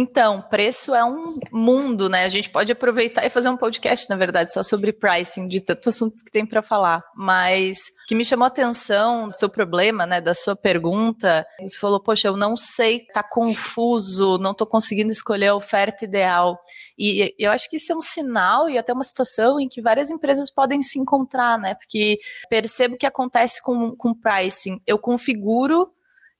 [0.00, 2.22] Então, preço é um mundo, né?
[2.22, 5.88] A gente pode aproveitar e fazer um podcast, na verdade, só sobre pricing, de tantos
[5.88, 7.02] assuntos que tem para falar.
[7.16, 11.76] Mas o que me chamou a atenção do seu problema, né, da sua pergunta, você
[11.76, 16.56] falou, poxa, eu não sei, tá confuso, não tô conseguindo escolher a oferta ideal.
[16.96, 20.12] E eu acho que isso é um sinal e até uma situação em que várias
[20.12, 21.74] empresas podem se encontrar, né?
[21.74, 22.18] Porque
[22.48, 24.80] percebo que acontece com, com pricing.
[24.86, 25.90] Eu configuro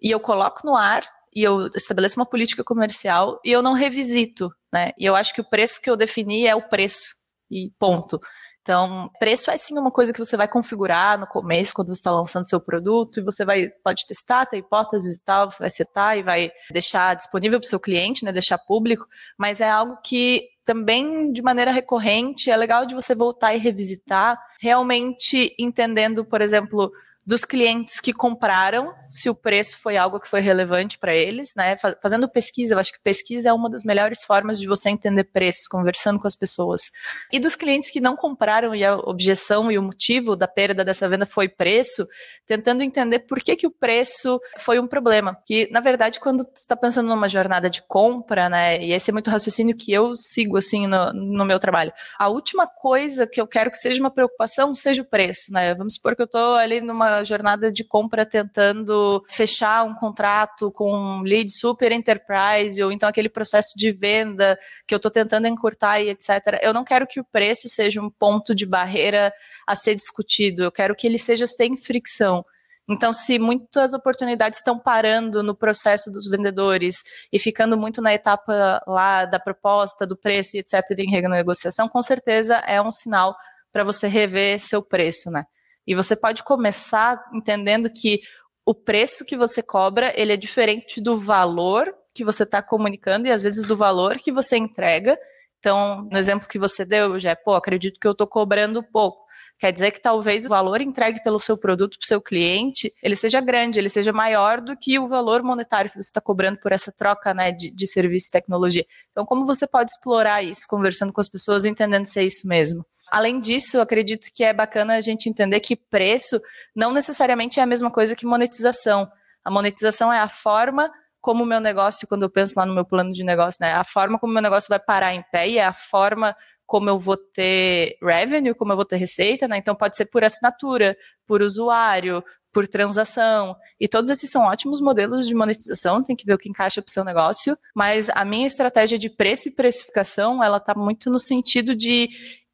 [0.01, 4.51] e eu coloco no ar e eu estabeleço uma política comercial e eu não revisito,
[4.73, 4.91] né?
[4.99, 7.15] E eu acho que o preço que eu defini é o preço
[7.49, 8.21] e ponto.
[8.61, 12.11] Então, preço é sim uma coisa que você vai configurar no começo, quando você está
[12.11, 16.19] lançando seu produto, e você vai, pode testar, ter hipóteses e tal, você vai setar
[16.19, 19.07] e vai deixar disponível para o seu cliente, né, deixar público,
[19.39, 24.39] mas é algo que também de maneira recorrente é legal de você voltar e revisitar,
[24.61, 26.93] realmente entendendo, por exemplo,
[27.29, 31.77] dos clientes que compraram, se o preço foi algo que foi relevante para eles, né?
[32.03, 35.69] Fazendo pesquisa, eu acho que pesquisa é uma das melhores formas de você entender preços,
[35.69, 36.91] conversando com as pessoas.
[37.31, 41.07] E dos clientes que não compraram e a objeção e o motivo da perda dessa
[41.07, 42.07] venda foi preço,
[42.47, 45.37] tentando entender por que, que o preço foi um problema.
[45.45, 48.83] Que, na verdade, quando você está pensando numa jornada de compra, né?
[48.83, 51.93] E esse é muito raciocínio que eu sigo, assim, no, no meu trabalho.
[52.19, 55.75] A última coisa que eu quero que seja uma preocupação seja o preço, né?
[55.75, 60.93] Vamos supor que eu estou ali numa jornada de compra tentando fechar um contrato com
[60.93, 66.01] um lead super enterprise, ou então aquele processo de venda que eu estou tentando encurtar
[66.01, 66.59] e etc.
[66.63, 69.33] Eu não quero que o preço seja um ponto de barreira
[69.67, 72.45] a ser discutido, eu quero que ele seja sem fricção.
[72.91, 78.83] Então, se muitas oportunidades estão parando no processo dos vendedores e ficando muito na etapa
[78.87, 83.37] lá da proposta, do preço e etc., em renegociação, com certeza é um sinal
[83.71, 85.45] para você rever seu preço, né?
[85.89, 88.21] E você pode começar entendendo que
[88.63, 93.33] o preço que você cobra, ele é diferente do valor que você está comunicando e
[93.33, 95.19] às vezes do valor que você entrega.
[95.59, 99.27] Então, no exemplo que você deu, já é, pô, acredito que eu estou cobrando pouco.
[99.59, 103.17] Quer dizer que talvez o valor entregue pelo seu produto para o seu cliente, ele
[103.17, 106.71] seja grande, ele seja maior do que o valor monetário que você está cobrando por
[106.71, 108.85] essa troca né, de, de serviço e tecnologia.
[109.11, 112.85] Então, como você pode explorar isso, conversando com as pessoas, entendendo se é isso mesmo?
[113.11, 116.41] Além disso, acredito que é bacana a gente entender que preço
[116.75, 119.11] não necessariamente é a mesma coisa que monetização.
[119.45, 120.91] A monetização é a forma
[121.21, 123.73] como o meu negócio, quando eu penso lá no meu plano de negócio, né?
[123.73, 126.89] A forma como o meu negócio vai parar em pé e é a forma como
[126.89, 129.57] eu vou ter revenue, como eu vou ter receita, né?
[129.57, 130.97] Então pode ser por assinatura,
[131.27, 133.57] por usuário, por transação.
[133.81, 136.89] E todos esses são ótimos modelos de monetização, tem que ver o que encaixa para
[136.89, 137.57] o seu negócio.
[137.75, 142.09] Mas a minha estratégia de preço e precificação, ela está muito no sentido de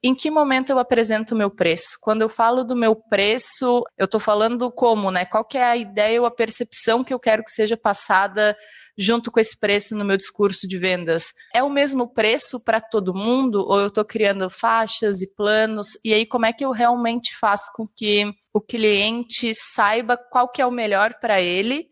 [0.06, 1.96] em que momento eu apresento o meu preço?
[2.02, 5.24] Quando eu falo do meu preço, eu estou falando como, né?
[5.24, 8.54] Qual que é a ideia ou a percepção que eu quero que seja passada
[8.98, 11.32] junto com esse preço no meu discurso de vendas?
[11.54, 15.98] É o mesmo preço para todo mundo ou eu estou criando faixas e planos?
[16.04, 20.60] E aí como é que eu realmente faço com que o cliente saiba qual que
[20.60, 21.86] é o melhor para ele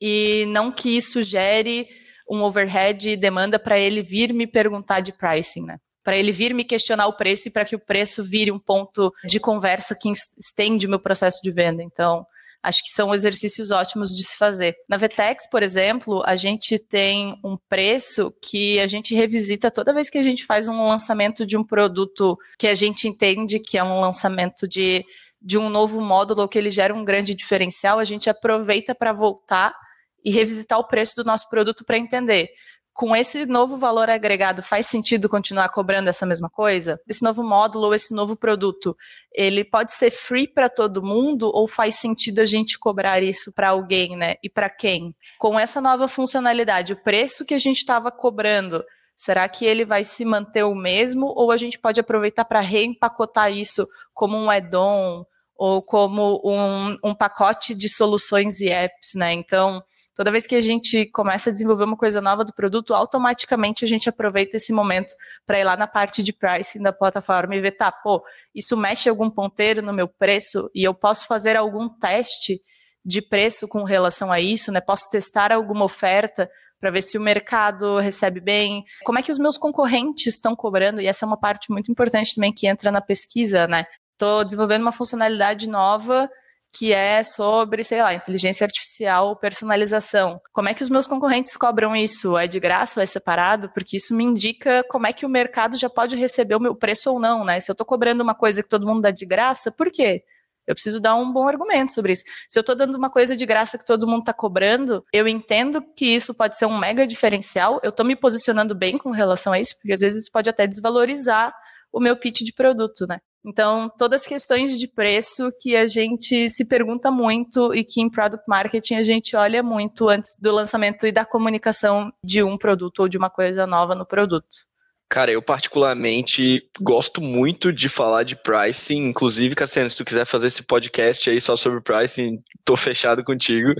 [0.00, 1.88] e não que isso gere
[2.30, 5.78] um overhead e demanda para ele vir me perguntar de pricing, né?
[6.02, 9.12] Para ele vir me questionar o preço e para que o preço vire um ponto
[9.24, 11.82] de conversa que estende o meu processo de venda.
[11.82, 12.24] Então,
[12.62, 14.76] acho que são exercícios ótimos de se fazer.
[14.88, 20.10] Na Vetex, por exemplo, a gente tem um preço que a gente revisita toda vez
[20.10, 23.84] que a gente faz um lançamento de um produto que a gente entende que é
[23.84, 25.04] um lançamento de,
[25.40, 29.74] de um novo módulo que ele gera um grande diferencial, a gente aproveita para voltar
[30.22, 32.50] e revisitar o preço do nosso produto para entender
[32.92, 37.00] com esse novo valor agregado, faz sentido continuar cobrando essa mesma coisa?
[37.08, 38.96] Esse novo módulo ou esse novo produto,
[39.32, 43.70] ele pode ser free para todo mundo ou faz sentido a gente cobrar isso para
[43.70, 44.34] alguém, né?
[44.42, 45.14] E para quem?
[45.38, 48.84] Com essa nova funcionalidade, o preço que a gente estava cobrando,
[49.16, 53.52] será que ele vai se manter o mesmo ou a gente pode aproveitar para reempacotar
[53.52, 55.24] isso como um add-on
[55.56, 59.32] ou como um, um pacote de soluções e apps, né?
[59.32, 59.82] Então,
[60.14, 63.88] Toda vez que a gente começa a desenvolver uma coisa nova do produto, automaticamente a
[63.88, 65.14] gente aproveita esse momento
[65.46, 68.22] para ir lá na parte de pricing da plataforma e ver, tá, pô,
[68.54, 72.60] isso mexe algum ponteiro no meu preço e eu posso fazer algum teste
[73.04, 74.80] de preço com relação a isso, né?
[74.80, 76.50] Posso testar alguma oferta
[76.80, 81.00] para ver se o mercado recebe bem, como é que os meus concorrentes estão cobrando,
[81.00, 83.84] e essa é uma parte muito importante também que entra na pesquisa, né?
[84.12, 86.28] Estou desenvolvendo uma funcionalidade nova
[86.72, 90.40] que é sobre, sei lá, inteligência artificial, personalização.
[90.52, 92.38] Como é que os meus concorrentes cobram isso?
[92.38, 93.68] É de graça ou é separado?
[93.70, 97.10] Porque isso me indica como é que o mercado já pode receber o meu preço
[97.10, 97.60] ou não, né?
[97.60, 100.22] Se eu estou cobrando uma coisa que todo mundo dá de graça, por quê?
[100.66, 102.22] Eu preciso dar um bom argumento sobre isso.
[102.48, 105.82] Se eu estou dando uma coisa de graça que todo mundo está cobrando, eu entendo
[105.96, 107.80] que isso pode ser um mega diferencial.
[107.82, 111.52] Eu estou me posicionando bem com relação a isso, porque às vezes pode até desvalorizar
[111.92, 113.18] o meu pitch de produto, né?
[113.44, 118.10] Então, todas as questões de preço que a gente se pergunta muito e que em
[118.10, 123.00] product marketing a gente olha muito antes do lançamento e da comunicação de um produto
[123.00, 124.68] ou de uma coisa nova no produto.
[125.08, 129.08] Cara, eu particularmente gosto muito de falar de pricing.
[129.08, 133.74] Inclusive, Cassiano, se tu quiser fazer esse podcast aí só sobre pricing, tô fechado contigo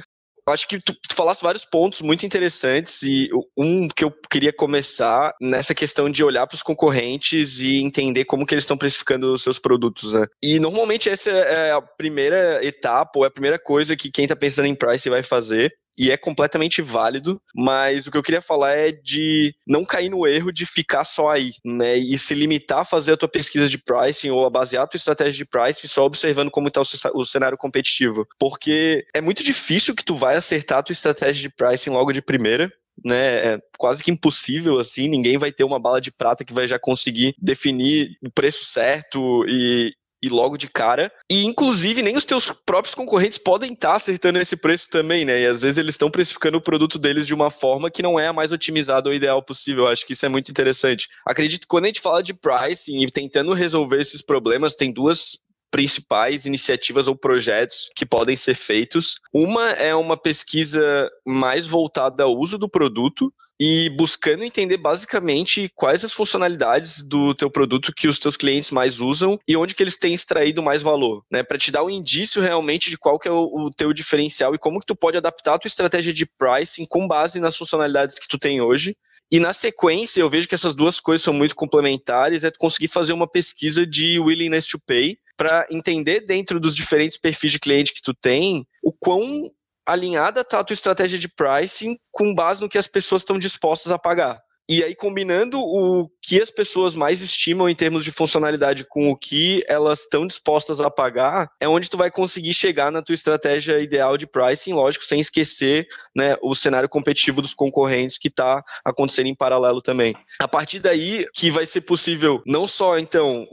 [0.50, 5.32] acho que tu, tu falaste vários pontos muito interessantes e um que eu queria começar
[5.40, 9.42] nessa questão de olhar para os concorrentes e entender como que eles estão precificando os
[9.42, 10.26] seus produtos, né?
[10.42, 14.36] E normalmente essa é a primeira etapa ou é a primeira coisa que quem está
[14.36, 18.72] pensando em price vai fazer e é completamente válido, mas o que eu queria falar
[18.72, 21.94] é de não cair no erro de ficar só aí, né?
[21.98, 24.96] E se limitar a fazer a tua pesquisa de pricing ou a basear a tua
[24.96, 26.80] estratégia de pricing só observando como está
[27.12, 28.26] o cenário competitivo.
[28.38, 32.22] Porque é muito difícil que tu vai acertar a tua estratégia de pricing logo de
[32.22, 32.72] primeira,
[33.04, 36.68] né, é quase que impossível assim, ninguém vai ter uma bala de prata que vai
[36.68, 41.12] já conseguir definir o preço certo e, e logo de cara.
[41.30, 45.40] E inclusive nem os teus próprios concorrentes podem estar acertando esse preço também, né?
[45.40, 48.28] E às vezes eles estão precificando o produto deles de uma forma que não é
[48.28, 49.84] a mais otimizada ou ideal possível.
[49.84, 51.08] Eu acho que isso é muito interessante.
[51.26, 55.40] Acredito que quando a gente fala de pricing e tentando resolver esses problemas, tem duas
[55.70, 59.16] principais iniciativas ou projetos que podem ser feitos.
[59.32, 66.02] Uma é uma pesquisa mais voltada ao uso do produto, e buscando entender basicamente quais
[66.02, 69.98] as funcionalidades do teu produto que os teus clientes mais usam e onde que eles
[69.98, 71.42] têm extraído mais valor, né?
[71.42, 74.80] Para te dar um indício realmente de qual que é o, teu diferencial e como
[74.80, 78.38] que tu pode adaptar a tua estratégia de pricing com base nas funcionalidades que tu
[78.38, 78.96] tem hoje.
[79.32, 83.12] E na sequência, eu vejo que essas duas coisas são muito complementares, é conseguir fazer
[83.12, 88.02] uma pesquisa de willingness to pay para entender dentro dos diferentes perfis de cliente que
[88.02, 89.50] tu tem o quão
[89.86, 93.92] alinhada está a tua estratégia de pricing com base no que as pessoas estão dispostas
[93.92, 94.40] a pagar.
[94.70, 99.16] E aí, combinando o que as pessoas mais estimam em termos de funcionalidade com o
[99.16, 103.80] que elas estão dispostas a pagar, é onde tu vai conseguir chegar na tua estratégia
[103.80, 109.26] ideal de pricing, lógico, sem esquecer né, o cenário competitivo dos concorrentes que está acontecendo
[109.26, 110.14] em paralelo também.
[110.38, 113.48] A partir daí, que vai ser possível não só, então,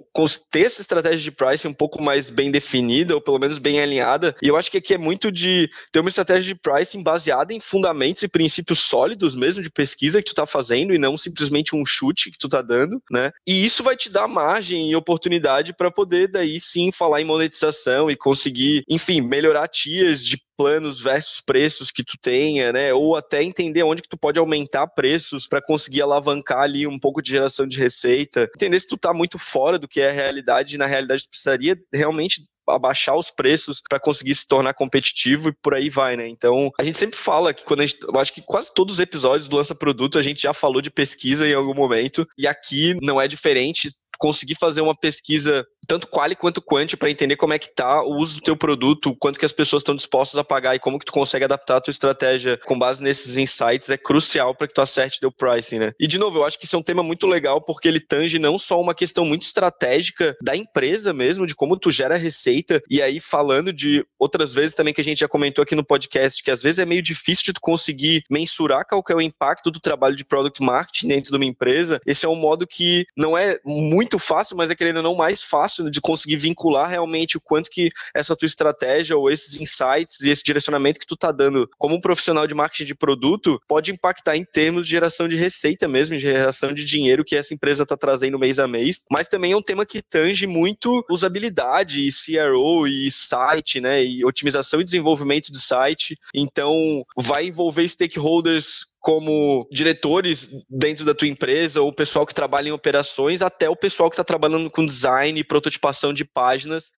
[0.51, 4.36] ter essa estratégia de pricing um pouco mais bem definida, ou pelo menos bem alinhada,
[4.39, 7.59] e eu acho que aqui é muito de ter uma estratégia de pricing baseada em
[7.59, 11.76] fundamentos e princípios sólidos mesmo de pesquisa que tu está fazendo e não não simplesmente
[11.76, 13.32] um chute que tu tá dando, né?
[13.47, 18.12] E isso vai te dar margem e oportunidade para poder daí sim falar em monetização
[18.12, 22.93] e conseguir, enfim, melhorar tias de planos versus preços que tu tenha, né?
[22.93, 27.22] Ou até entender onde que tu pode aumentar preços para conseguir alavancar ali um pouco
[27.22, 28.49] de geração de receita.
[28.55, 31.30] Entender se tu tá muito fora do que é a realidade e na realidade tu
[31.30, 36.28] precisaria realmente abaixar os preços para conseguir se tornar competitivo e por aí vai, né?
[36.28, 38.99] Então, a gente sempre fala que quando a gente, eu acho que quase todos os
[38.99, 42.97] episódios do Lança Produto a gente já falou de pesquisa em algum momento, e aqui
[43.01, 47.59] não é diferente conseguir fazer uma pesquisa tanto quali quanto quanti para entender como é
[47.59, 50.75] que tá o uso do teu produto, quanto que as pessoas estão dispostas a pagar
[50.75, 54.53] e como que tu consegue adaptar a tua estratégia com base nesses insights é crucial
[54.53, 55.93] para que tu acerte teu pricing, né?
[55.99, 58.38] E de novo, eu acho que isso é um tema muito legal porque ele tange
[58.38, 63.01] não só uma questão muito estratégica da empresa mesmo, de como tu gera receita e
[63.01, 66.51] aí falando de outras vezes também que a gente já comentou aqui no podcast, que
[66.51, 69.79] às vezes é meio difícil de tu conseguir mensurar qual que é o impacto do
[69.79, 72.01] trabalho de product marketing dentro de uma empresa.
[72.05, 75.76] Esse é um modo que não é muito fácil, mas é querendo não mais fácil
[75.78, 80.30] fácil de conseguir vincular realmente o quanto que essa tua estratégia ou esses insights e
[80.30, 84.36] esse direcionamento que tu tá dando como um profissional de marketing de produto pode impactar
[84.36, 87.95] em termos de geração de receita mesmo, de geração de dinheiro que essa empresa tá
[87.95, 92.88] trazendo mês a mês, mas também é um tema que tange muito usabilidade e CRO
[92.88, 96.17] e site, né, e otimização e desenvolvimento de site.
[96.34, 102.69] Então, vai envolver stakeholders como diretores dentro da tua empresa, ou o pessoal que trabalha
[102.69, 106.91] em operações, até o pessoal que está trabalhando com design e prototipação de páginas.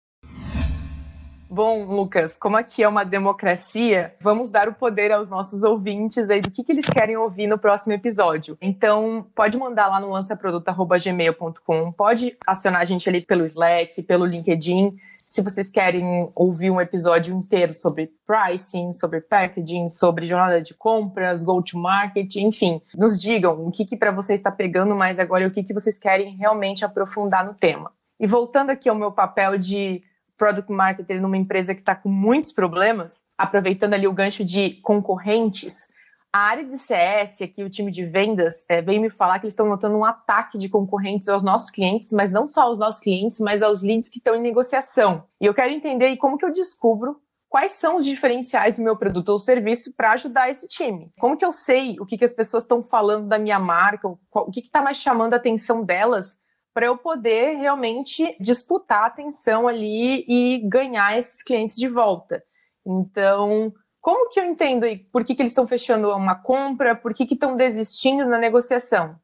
[1.52, 6.42] Bom, Lucas, como aqui é uma democracia, vamos dar o poder aos nossos ouvintes aí
[6.42, 8.56] do que, que eles querem ouvir no próximo episódio.
[8.62, 14.92] Então, pode mandar lá no lançaproduto.gmail.com, pode acionar a gente ali pelo Slack, pelo LinkedIn,
[15.30, 21.44] se vocês querem ouvir um episódio inteiro sobre pricing, sobre packaging, sobre jornada de compras,
[21.44, 25.52] go-to-market, enfim, nos digam o que, que para vocês está pegando mais agora e o
[25.52, 27.92] que, que vocês querem realmente aprofundar no tema.
[28.20, 30.02] E voltando aqui ao meu papel de
[30.36, 35.90] product marketer numa empresa que está com muitos problemas, aproveitando ali o gancho de concorrentes,
[36.32, 39.54] A área de CS, aqui o time de vendas, é, veio me falar que eles
[39.54, 43.40] estão notando um ataque de concorrentes aos nossos clientes, mas não só aos nossos clientes,
[43.40, 45.24] mas aos leads que estão em negociação.
[45.42, 47.20] E eu quero entender como que eu descubro
[47.50, 51.12] quais são os diferenciais do meu produto ou serviço para ajudar esse time.
[51.20, 54.52] Como que eu sei o que, que as pessoas estão falando da minha marca, o
[54.52, 56.38] que está mais chamando a atenção delas
[56.76, 62.44] para eu poder realmente disputar a atenção ali e ganhar esses clientes de volta.
[62.86, 67.14] Então, como que eu entendo aí por que, que eles estão fechando uma compra, por
[67.14, 69.16] que estão desistindo na negociação?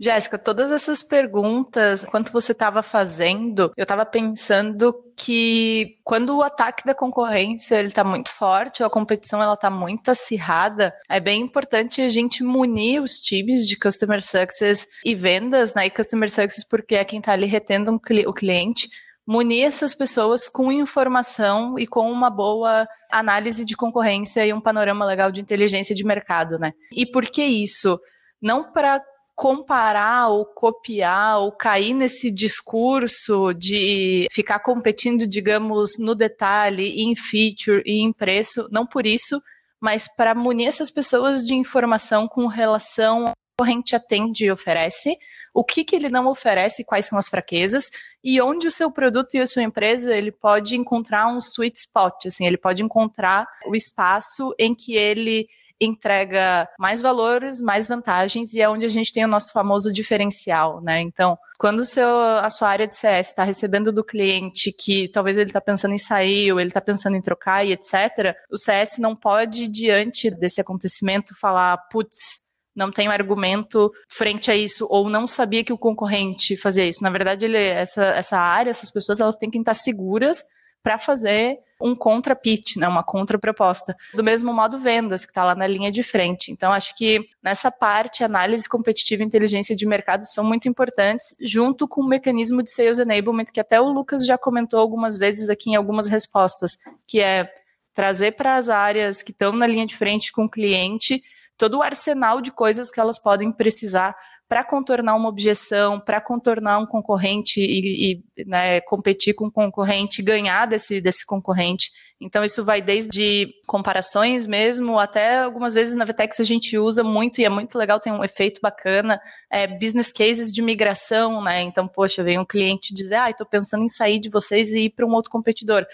[0.00, 6.86] Jéssica, todas essas perguntas, enquanto você estava fazendo, eu estava pensando que quando o ataque
[6.86, 11.42] da concorrência ele está muito forte, ou a competição ela está muito acirrada, é bem
[11.42, 15.86] importante a gente munir os times de customer success e vendas, né?
[15.86, 17.98] E customer success porque é quem está ali retendo um,
[18.28, 18.88] o cliente
[19.28, 25.04] munir essas pessoas com informação e com uma boa análise de concorrência e um panorama
[25.04, 26.72] legal de inteligência de mercado, né?
[26.90, 28.00] E por que isso?
[28.40, 29.02] Não para
[29.36, 37.82] comparar ou copiar ou cair nesse discurso de ficar competindo, digamos, no detalhe, em feature
[37.84, 39.38] e em preço, não por isso,
[39.78, 45.16] mas para munir essas pessoas de informação com relação corrente atende e oferece,
[45.52, 47.90] o que, que ele não oferece, quais são as fraquezas
[48.22, 52.26] e onde o seu produto e a sua empresa ele pode encontrar um sweet spot,
[52.26, 55.48] assim, ele pode encontrar o espaço em que ele
[55.80, 60.80] entrega mais valores, mais vantagens e é onde a gente tem o nosso famoso diferencial,
[60.80, 61.00] né?
[61.00, 65.50] Então, quando seu, a sua área de CS está recebendo do cliente que talvez ele
[65.50, 69.14] está pensando em sair ou ele está pensando em trocar e etc., o CS não
[69.14, 72.47] pode, diante desse acontecimento, falar, putz,
[72.78, 77.02] não um argumento frente a isso, ou não sabia que o concorrente fazia isso.
[77.02, 80.44] Na verdade, ele, essa, essa área, essas pessoas, elas têm que estar seguras
[80.80, 83.96] para fazer um contra-pitch, né, uma contra-proposta.
[84.14, 86.52] Do mesmo modo, vendas, que está lá na linha de frente.
[86.52, 91.86] Então, acho que nessa parte, análise competitiva e inteligência de mercado são muito importantes, junto
[91.88, 95.70] com o mecanismo de sales enablement, que até o Lucas já comentou algumas vezes aqui
[95.70, 97.48] em algumas respostas, que é
[97.92, 101.20] trazer para as áreas que estão na linha de frente com o cliente
[101.58, 104.16] todo o arsenal de coisas que elas podem precisar
[104.48, 110.22] para contornar uma objeção, para contornar um concorrente e, e né, competir com um concorrente,
[110.22, 111.90] ganhar desse, desse concorrente.
[112.18, 117.40] Então, isso vai desde comparações mesmo, até algumas vezes na Vtex a gente usa muito
[117.40, 119.20] e é muito legal, tem um efeito bacana,
[119.52, 121.60] é, business cases de migração, né?
[121.60, 124.90] Então, poxa, vem um cliente dizer, ah, estou pensando em sair de vocês e ir
[124.90, 125.86] para um outro competidor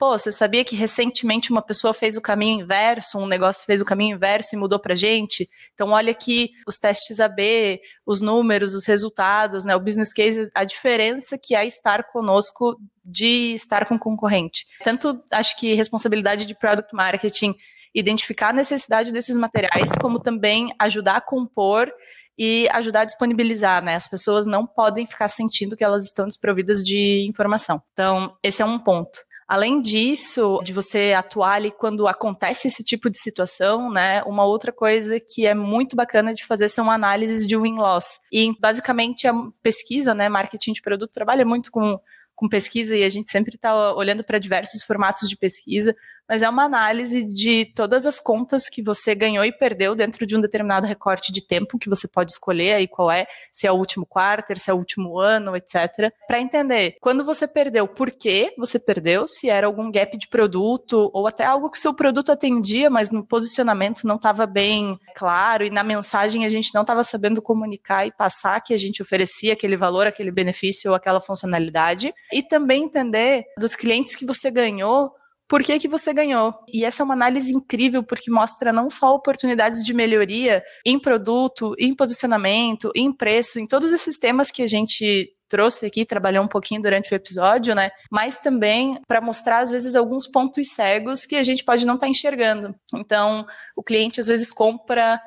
[0.00, 3.84] pô, você sabia que recentemente uma pessoa fez o caminho inverso, um negócio fez o
[3.84, 5.46] caminho inverso e mudou pra gente?
[5.74, 10.64] Então, olha aqui os testes AB, os números, os resultados, né, o business case, a
[10.64, 14.64] diferença que é estar conosco de estar com concorrente.
[14.82, 17.54] Tanto, acho que responsabilidade de product marketing,
[17.94, 21.92] identificar a necessidade desses materiais, como também ajudar a compor
[22.38, 23.96] e ajudar a disponibilizar, né?
[23.96, 27.82] As pessoas não podem ficar sentindo que elas estão desprovidas de informação.
[27.92, 29.28] Então, esse é um ponto.
[29.50, 34.22] Além disso, de você atuar ali quando acontece esse tipo de situação, né?
[34.22, 38.20] Uma outra coisa que é muito bacana de fazer são análises de win-loss.
[38.30, 40.28] E basicamente a pesquisa, né?
[40.28, 41.98] Marketing de produto trabalha muito com
[42.40, 45.94] com pesquisa e a gente sempre está olhando para diversos formatos de pesquisa,
[46.30, 50.36] mas é uma análise de todas as contas que você ganhou e perdeu dentro de
[50.36, 53.74] um determinado recorte de tempo que você pode escolher aí qual é, se é o
[53.74, 56.12] último quarto, se é o último ano, etc.
[56.28, 61.10] Para entender quando você perdeu, por que você perdeu, se era algum gap de produto
[61.12, 65.64] ou até algo que o seu produto atendia, mas no posicionamento não estava bem claro
[65.64, 69.54] e na mensagem a gente não estava sabendo comunicar e passar que a gente oferecia
[69.54, 72.14] aquele valor, aquele benefício ou aquela funcionalidade.
[72.32, 75.12] E também entender dos clientes que você ganhou
[75.50, 76.54] por que, que você ganhou.
[76.72, 81.74] E essa é uma análise incrível, porque mostra não só oportunidades de melhoria em produto,
[81.76, 86.48] em posicionamento, em preço, em todos esses temas que a gente trouxe aqui, trabalhou um
[86.48, 87.90] pouquinho durante o episódio, né?
[88.08, 92.06] Mas também para mostrar, às vezes, alguns pontos cegos que a gente pode não estar
[92.06, 92.72] tá enxergando.
[92.94, 93.44] Então,
[93.74, 95.20] o cliente às vezes compra,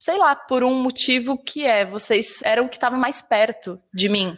[0.00, 4.08] sei lá, por um motivo que é, vocês eram o que estavam mais perto de
[4.08, 4.36] mim.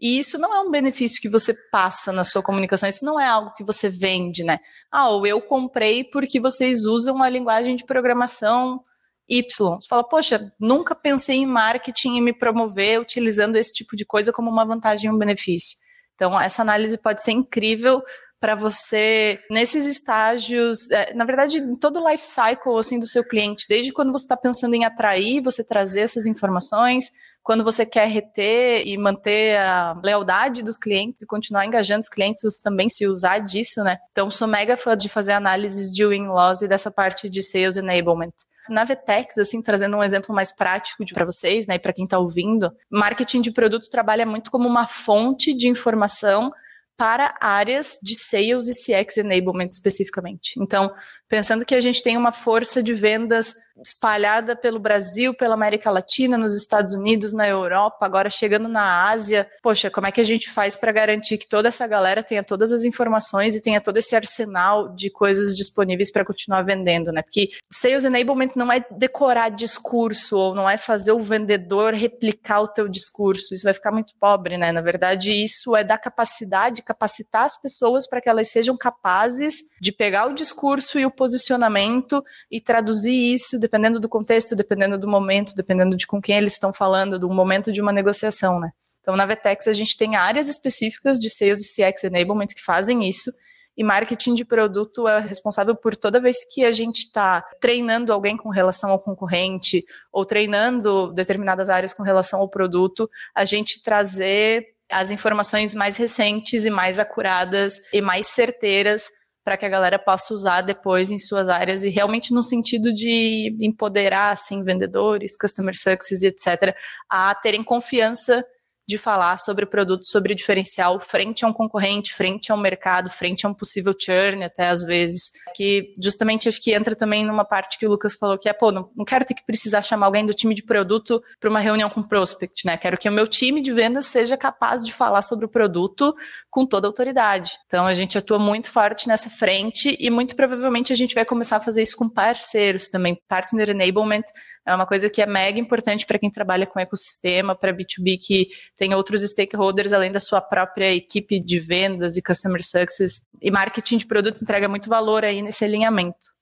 [0.00, 3.26] E isso não é um benefício que você passa na sua comunicação, isso não é
[3.26, 4.58] algo que você vende, né?
[4.90, 8.80] Ah, ou eu comprei porque vocês usam a linguagem de programação
[9.28, 9.76] Y.
[9.80, 14.32] Você fala, poxa, nunca pensei em marketing e me promover utilizando esse tipo de coisa
[14.32, 15.78] como uma vantagem e um benefício.
[16.14, 18.02] Então, essa análise pode ser incrível
[18.44, 23.24] para você, nesses estágios, é, na verdade, em todo o life cycle assim, do seu
[23.26, 27.06] cliente, desde quando você está pensando em atrair, você trazer essas informações,
[27.42, 32.42] quando você quer reter e manter a lealdade dos clientes e continuar engajando os clientes,
[32.42, 33.96] você também se usar disso, né?
[34.12, 38.34] Então, sou mega fã de fazer análises de win-loss e dessa parte de sales enablement.
[38.68, 42.18] Na Vetex, assim, trazendo um exemplo mais prático para vocês, né, e para quem está
[42.18, 46.52] ouvindo, marketing de produto trabalha muito como uma fonte de informação
[46.96, 50.54] para áreas de sales e CX enablement especificamente.
[50.60, 50.92] Então,
[51.28, 56.38] pensando que a gente tem uma força de vendas espalhada pelo Brasil, pela América Latina,
[56.38, 59.48] nos Estados Unidos, na Europa, agora chegando na Ásia.
[59.62, 62.72] Poxa, como é que a gente faz para garantir que toda essa galera tenha todas
[62.72, 67.22] as informações e tenha todo esse arsenal de coisas disponíveis para continuar vendendo, né?
[67.22, 72.68] Porque sales enablement não é decorar discurso ou não é fazer o vendedor replicar o
[72.68, 73.54] teu discurso.
[73.54, 74.70] Isso vai ficar muito pobre, né?
[74.70, 79.90] Na verdade, isso é dar capacidade, capacitar as pessoas para que elas sejam capazes de
[79.92, 85.54] pegar o discurso e o posicionamento e traduzir isso dependendo do contexto, dependendo do momento,
[85.54, 88.70] dependendo de com quem eles estão falando, do momento de uma negociação, né?
[89.00, 93.08] Então, na Vetex, a gente tem áreas específicas de Sales e CX Enablement que fazem
[93.08, 93.30] isso,
[93.76, 98.36] e marketing de produto é responsável por toda vez que a gente está treinando alguém
[98.36, 104.66] com relação ao concorrente ou treinando determinadas áreas com relação ao produto, a gente trazer
[104.90, 109.10] as informações mais recentes e mais acuradas e mais certeiras
[109.44, 113.54] para que a galera possa usar depois em suas áreas e realmente no sentido de
[113.60, 116.74] empoderar assim vendedores, customer success, etc,
[117.08, 118.44] a terem confiança
[118.86, 123.46] de falar sobre produto, sobre diferencial frente a um concorrente, frente a um mercado, frente
[123.46, 125.30] a um possível churn, até às vezes.
[125.54, 128.70] Que justamente acho que entra também numa parte que o Lucas falou que é, pô,
[128.70, 132.02] não quero ter que precisar chamar alguém do time de produto para uma reunião com
[132.02, 132.76] prospect, né?
[132.76, 136.12] Quero que o meu time de vendas seja capaz de falar sobre o produto
[136.50, 137.58] com toda a autoridade.
[137.66, 141.56] Então a gente atua muito forte nessa frente e muito provavelmente a gente vai começar
[141.56, 143.18] a fazer isso com parceiros também.
[143.28, 144.24] Partner enablement
[144.66, 148.48] é uma coisa que é mega importante para quem trabalha com ecossistema, para B2B que
[148.76, 153.22] tem outros stakeholders além da sua própria equipe de vendas e customer success.
[153.40, 156.33] E marketing de produto entrega muito valor aí nesse alinhamento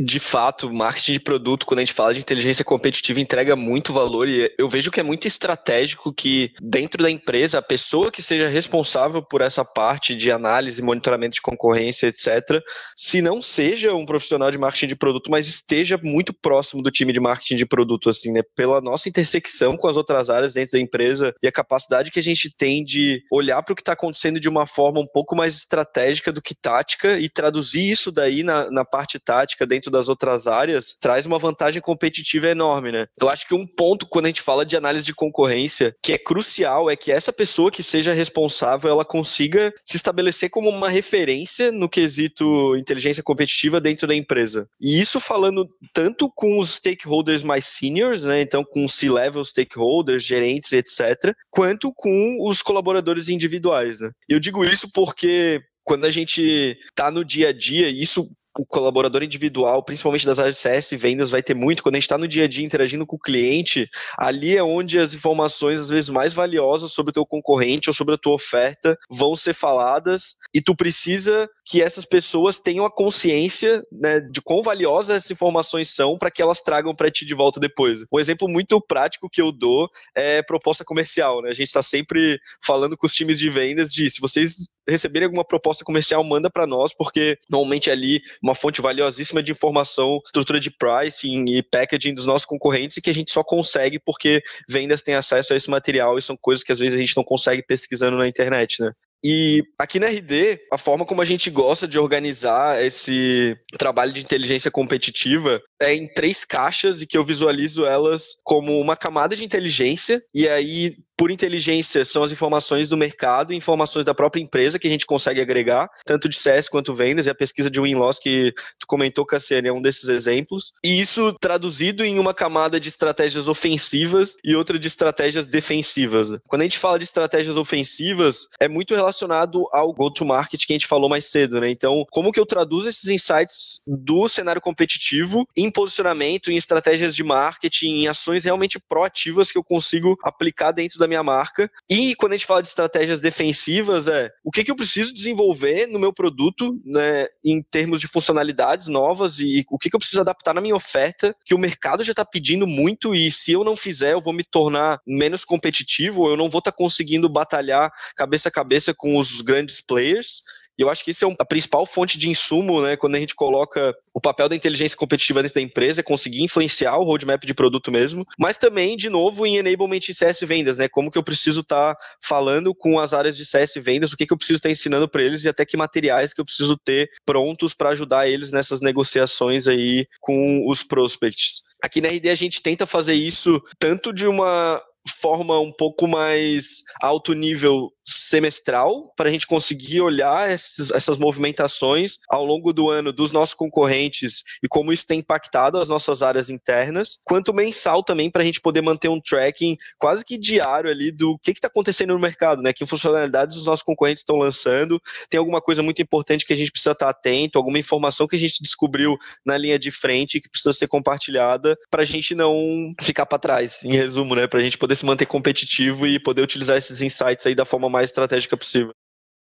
[0.00, 4.28] de fato, marketing de produto, quando a gente fala de inteligência competitiva, entrega muito valor
[4.28, 8.48] e eu vejo que é muito estratégico que dentro da empresa a pessoa que seja
[8.48, 12.62] responsável por essa parte de análise, monitoramento de concorrência, etc.,
[12.96, 17.12] se não seja um profissional de marketing de produto, mas esteja muito próximo do time
[17.12, 18.42] de marketing de produto, assim, né?
[18.54, 22.22] Pela nossa intersecção com as outras áreas dentro da empresa e a capacidade que a
[22.22, 25.56] gente tem de olhar para o que está acontecendo de uma forma um pouco mais
[25.56, 30.46] estratégica do que tática e traduzir isso daí na, na parte tática dentro das outras
[30.46, 33.06] áreas, traz uma vantagem competitiva enorme, né?
[33.20, 36.18] Eu acho que um ponto quando a gente fala de análise de concorrência, que é
[36.18, 41.70] crucial, é que essa pessoa que seja responsável, ela consiga se estabelecer como uma referência
[41.72, 44.66] no quesito inteligência competitiva dentro da empresa.
[44.80, 48.40] E isso falando tanto com os stakeholders mais seniors, né?
[48.40, 54.10] Então com C-level stakeholders, gerentes, etc., quanto com os colaboradores individuais, né?
[54.28, 58.28] Eu digo isso porque quando a gente tá no dia a dia, isso
[58.58, 61.82] o colaborador individual, principalmente das áreas de e vendas, vai ter muito.
[61.82, 63.88] Quando a gente está no dia a dia interagindo com o cliente,
[64.18, 68.14] ali é onde as informações, às vezes, mais valiosas sobre o teu concorrente ou sobre
[68.14, 73.82] a tua oferta vão ser faladas e tu precisa que essas pessoas tenham a consciência
[73.92, 77.60] né, de quão valiosas essas informações são para que elas tragam para ti de volta
[77.60, 78.04] depois.
[78.12, 81.42] Um exemplo muito prático que eu dou é proposta comercial.
[81.42, 81.50] Né?
[81.50, 85.44] A gente está sempre falando com os times de vendas de se vocês receberem alguma
[85.44, 90.70] proposta comercial, manda para nós, porque normalmente ali uma fonte valiosíssima de informação, estrutura de
[90.70, 95.14] pricing e packaging dos nossos concorrentes e que a gente só consegue porque vendas têm
[95.14, 98.16] acesso a esse material e são coisas que às vezes a gente não consegue pesquisando
[98.16, 98.92] na internet, né?
[99.22, 104.20] E aqui na RD, a forma como a gente gosta de organizar esse trabalho de
[104.20, 109.44] inteligência competitiva é em três caixas e que eu visualizo elas como uma camada de
[109.44, 114.86] inteligência e aí por inteligência são as informações do mercado informações da própria empresa que
[114.86, 118.54] a gente consegue agregar, tanto de CS quanto vendas, e a pesquisa de win-loss que
[118.78, 120.72] tu comentou, Cassiane, é um desses exemplos.
[120.84, 126.30] E isso traduzido em uma camada de estratégias ofensivas e outra de estratégias defensivas.
[126.46, 130.86] Quando a gente fala de estratégias ofensivas, é muito relacionado ao go-to-market que a gente
[130.86, 131.68] falou mais cedo, né?
[131.68, 137.24] Então, como que eu traduzo esses insights do cenário competitivo em posicionamento, em estratégias de
[137.24, 141.70] marketing, em ações realmente proativas que eu consigo aplicar dentro da minha marca.
[141.88, 145.86] E quando a gente fala de estratégias defensivas, é o que, que eu preciso desenvolver
[145.86, 150.20] no meu produto, né, em termos de funcionalidades novas e o que, que eu preciso
[150.20, 153.76] adaptar na minha oferta, que o mercado já está pedindo muito e se eu não
[153.76, 158.48] fizer, eu vou me tornar menos competitivo, eu não vou estar tá conseguindo batalhar cabeça
[158.48, 160.42] a cabeça com os grandes players
[160.78, 163.34] E eu acho que isso é a principal fonte de insumo, né, quando a gente
[163.34, 167.54] coloca o papel da inteligência competitiva dentro da empresa, é conseguir influenciar o roadmap de
[167.54, 170.88] produto mesmo, mas também, de novo, em enablement e CS vendas, né?
[170.88, 174.26] Como que eu preciso estar tá falando com as áreas de CS vendas, o que,
[174.26, 176.76] que eu preciso estar tá ensinando para eles e até que materiais que eu preciso
[176.76, 181.62] ter prontos para ajudar eles nessas negociações aí com os prospects.
[181.82, 186.82] Aqui na RD a gente tenta fazer isso tanto de uma forma um pouco mais
[187.00, 193.12] alto nível semestral para a gente conseguir olhar esses, essas movimentações ao longo do ano
[193.12, 198.30] dos nossos concorrentes e como isso tem impactado as nossas áreas internas, quanto mensal também
[198.30, 202.14] para a gente poder manter um tracking quase que diário ali do que está acontecendo
[202.14, 202.72] no mercado, né?
[202.72, 206.70] Que funcionalidades os nossos concorrentes estão lançando, tem alguma coisa muito importante que a gente
[206.70, 210.48] precisa estar tá atento, alguma informação que a gente descobriu na linha de frente que
[210.48, 214.46] precisa ser compartilhada para a gente não ficar para trás, em resumo, né?
[214.46, 217.88] Para a gente poder se manter competitivo e poder utilizar esses insights aí da forma
[217.88, 218.92] mais estratégica possível.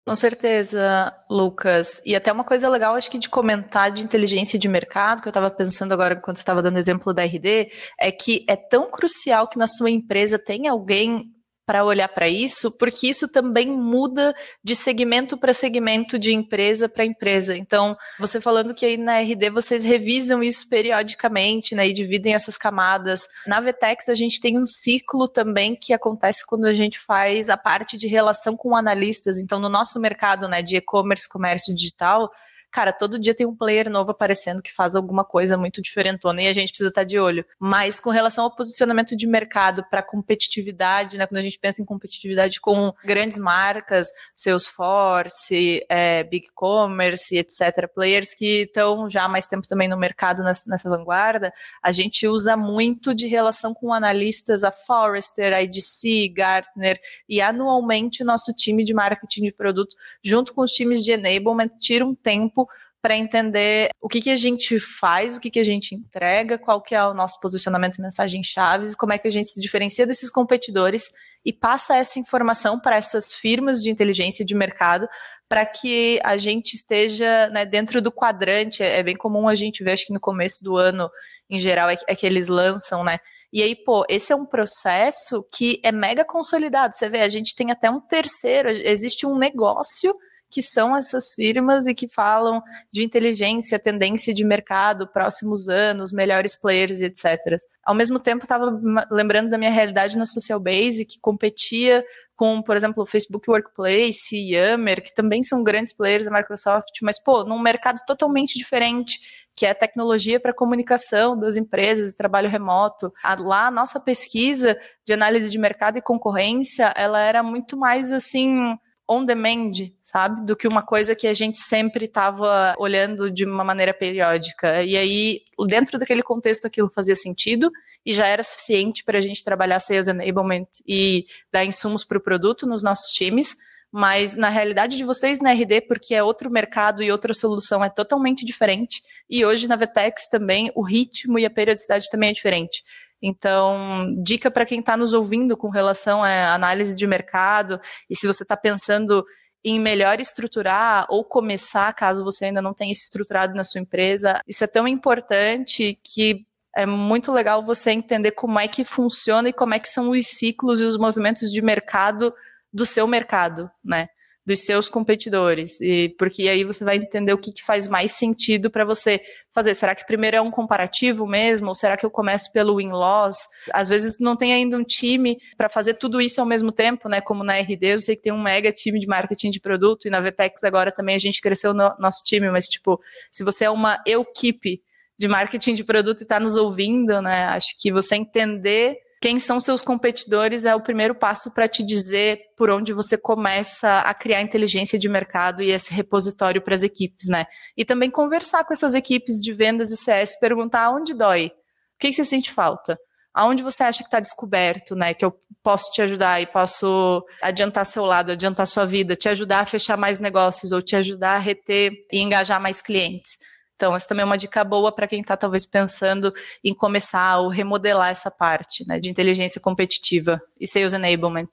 [0.05, 2.01] Com certeza, Lucas.
[2.05, 5.31] E até uma coisa legal, acho que de comentar de inteligência de mercado, que eu
[5.31, 9.57] estava pensando agora quando estava dando exemplo da RD, é que é tão crucial que
[9.57, 11.32] na sua empresa tenha alguém
[11.65, 17.05] para olhar para isso, porque isso também muda de segmento para segmento, de empresa para
[17.05, 17.55] empresa.
[17.55, 22.57] Então, você falando que aí na RD vocês revisam isso periodicamente, né, e dividem essas
[22.57, 23.27] camadas.
[23.47, 27.57] Na Vetex a gente tem um ciclo também que acontece quando a gente faz a
[27.57, 29.37] parte de relação com analistas.
[29.37, 32.29] Então, no nosso mercado, né, de e-commerce, comércio digital,
[32.73, 36.47] cara, todo dia tem um player novo aparecendo que faz alguma coisa muito diferentona e
[36.47, 37.45] a gente precisa estar de olho.
[37.59, 41.85] Mas com relação ao posicionamento de mercado para competitividade, né, quando a gente pensa em
[41.85, 49.45] competitividade com grandes marcas, Salesforce, é, Big Commerce, etc., players que estão já há mais
[49.45, 54.63] tempo também no mercado nessa, nessa vanguarda, a gente usa muito de relação com analistas,
[54.63, 56.99] a Forrester, a IDC, Gartner,
[57.29, 61.69] e anualmente o nosso time de marketing de produto, junto com os times de enablement,
[61.79, 62.62] tira um tempo
[63.03, 66.81] para entender o que, que a gente faz, o que, que a gente entrega, qual
[66.81, 70.07] que é o nosso posicionamento e mensagem chaves, como é que a gente se diferencia
[70.07, 71.09] desses competidores
[71.43, 75.05] e passa essa informação para essas firmas de inteligência de mercado
[75.49, 78.81] para que a gente esteja né, dentro do quadrante.
[78.81, 81.09] É, é bem comum a gente ver, acho que no começo do ano,
[81.49, 83.19] em geral, é, é que eles lançam, né?
[83.51, 86.95] E aí, pô, esse é um processo que é mega consolidado.
[86.95, 90.15] Você vê, a gente tem até um terceiro, existe um negócio
[90.53, 96.53] que são essas firmas e que falam de inteligência, tendência de mercado, próximos anos, melhores
[96.55, 97.57] players e etc.
[97.83, 98.79] Ao mesmo tempo, estava
[99.09, 104.35] lembrando da minha realidade na Social Base, que competia com, por exemplo, o Facebook Workplace,
[104.35, 109.19] Yammer, que também são grandes players da Microsoft, mas, pô, num mercado totalmente diferente,
[109.55, 113.11] que é tecnologia para comunicação das empresas e trabalho remoto.
[113.39, 118.77] Lá, a nossa pesquisa de análise de mercado e concorrência, ela era muito mais, assim,
[119.09, 119.71] on demand,
[120.03, 120.45] sabe?
[120.45, 124.83] Do que uma coisa que a gente sempre estava olhando de uma maneira periódica.
[124.83, 127.71] E aí, dentro daquele contexto, aquilo fazia sentido
[128.05, 132.21] e já era suficiente para a gente trabalhar sales enablement e dar insumos para o
[132.21, 133.55] produto nos nossos times.
[133.91, 137.89] Mas na realidade de vocês na RD, porque é outro mercado e outra solução é
[137.89, 139.03] totalmente diferente.
[139.29, 142.83] E hoje na Vetex também o ritmo e a periodicidade também é diferente.
[143.25, 148.27] Então, dica para quem está nos ouvindo com relação à análise de mercado e se
[148.27, 149.25] você está pensando
[149.63, 154.41] em melhor estruturar ou começar, caso você ainda não tenha isso estruturado na sua empresa,
[154.45, 156.45] isso é tão importante que
[156.75, 160.27] é muito legal você entender como é que funciona e como é que são os
[160.27, 162.33] ciclos e os movimentos de mercado
[162.73, 164.09] do seu mercado, né?
[164.45, 165.79] Dos seus competidores.
[165.79, 169.21] E porque aí você vai entender o que, que faz mais sentido para você
[169.51, 169.73] fazer.
[169.73, 171.69] Será que primeiro é um comparativo mesmo?
[171.69, 173.47] Ou será que eu começo pelo win-loss?
[173.73, 177.21] Às vezes não tem ainda um time para fazer tudo isso ao mesmo tempo, né?
[177.21, 180.11] Como na RD, eu sei que tem um mega time de marketing de produto, e
[180.11, 182.99] na Vetex agora também a gente cresceu no nosso time, mas tipo,
[183.31, 184.81] se você é uma equipe
[185.17, 187.45] de marketing de produto e está nos ouvindo, né?
[187.45, 192.41] Acho que você entender quem são seus competidores é o primeiro passo para te dizer
[192.57, 197.29] por onde você começa a criar inteligência de mercado e esse repositório para as equipes,
[197.29, 197.45] né?
[197.77, 201.51] E também conversar com essas equipes de vendas e CS, perguntar onde dói, o
[201.99, 202.99] que, você sente falta,
[203.33, 205.13] aonde você acha que está descoberto, né?
[205.13, 209.61] Que eu posso te ajudar e posso adiantar seu lado, adiantar sua vida, te ajudar
[209.61, 213.37] a fechar mais negócios ou te ajudar a reter e engajar mais clientes.
[213.75, 217.49] Então, essa também é uma dica boa para quem está talvez pensando em começar ou
[217.49, 221.49] remodelar essa parte né, de inteligência competitiva e sales enablement.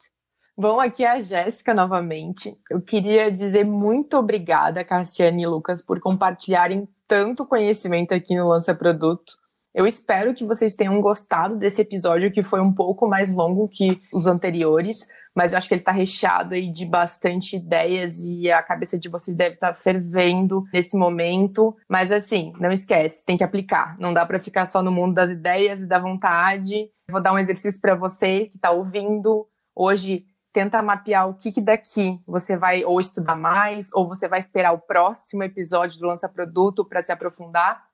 [0.57, 2.55] Bom, aqui é a Jéssica novamente.
[2.71, 8.75] Eu queria dizer muito obrigada, Cassiane e Lucas, por compartilharem tanto conhecimento aqui no Lança
[8.75, 9.41] Produto.
[9.75, 14.01] Eu espero que vocês tenham gostado desse episódio, que foi um pouco mais longo que
[14.13, 18.63] os anteriores, mas eu acho que ele está recheado aí de bastante ideias e a
[18.63, 21.77] cabeça de vocês deve estar tá fervendo nesse momento.
[21.89, 23.97] Mas assim, não esquece, tem que aplicar.
[23.99, 26.91] Não dá para ficar só no mundo das ideias e da vontade.
[27.11, 30.27] Vou dar um exercício para você que está ouvindo hoje.
[30.53, 34.73] Tenta mapear o que, que daqui você vai ou estudar mais, ou você vai esperar
[34.73, 37.85] o próximo episódio do Lança Produto para se aprofundar,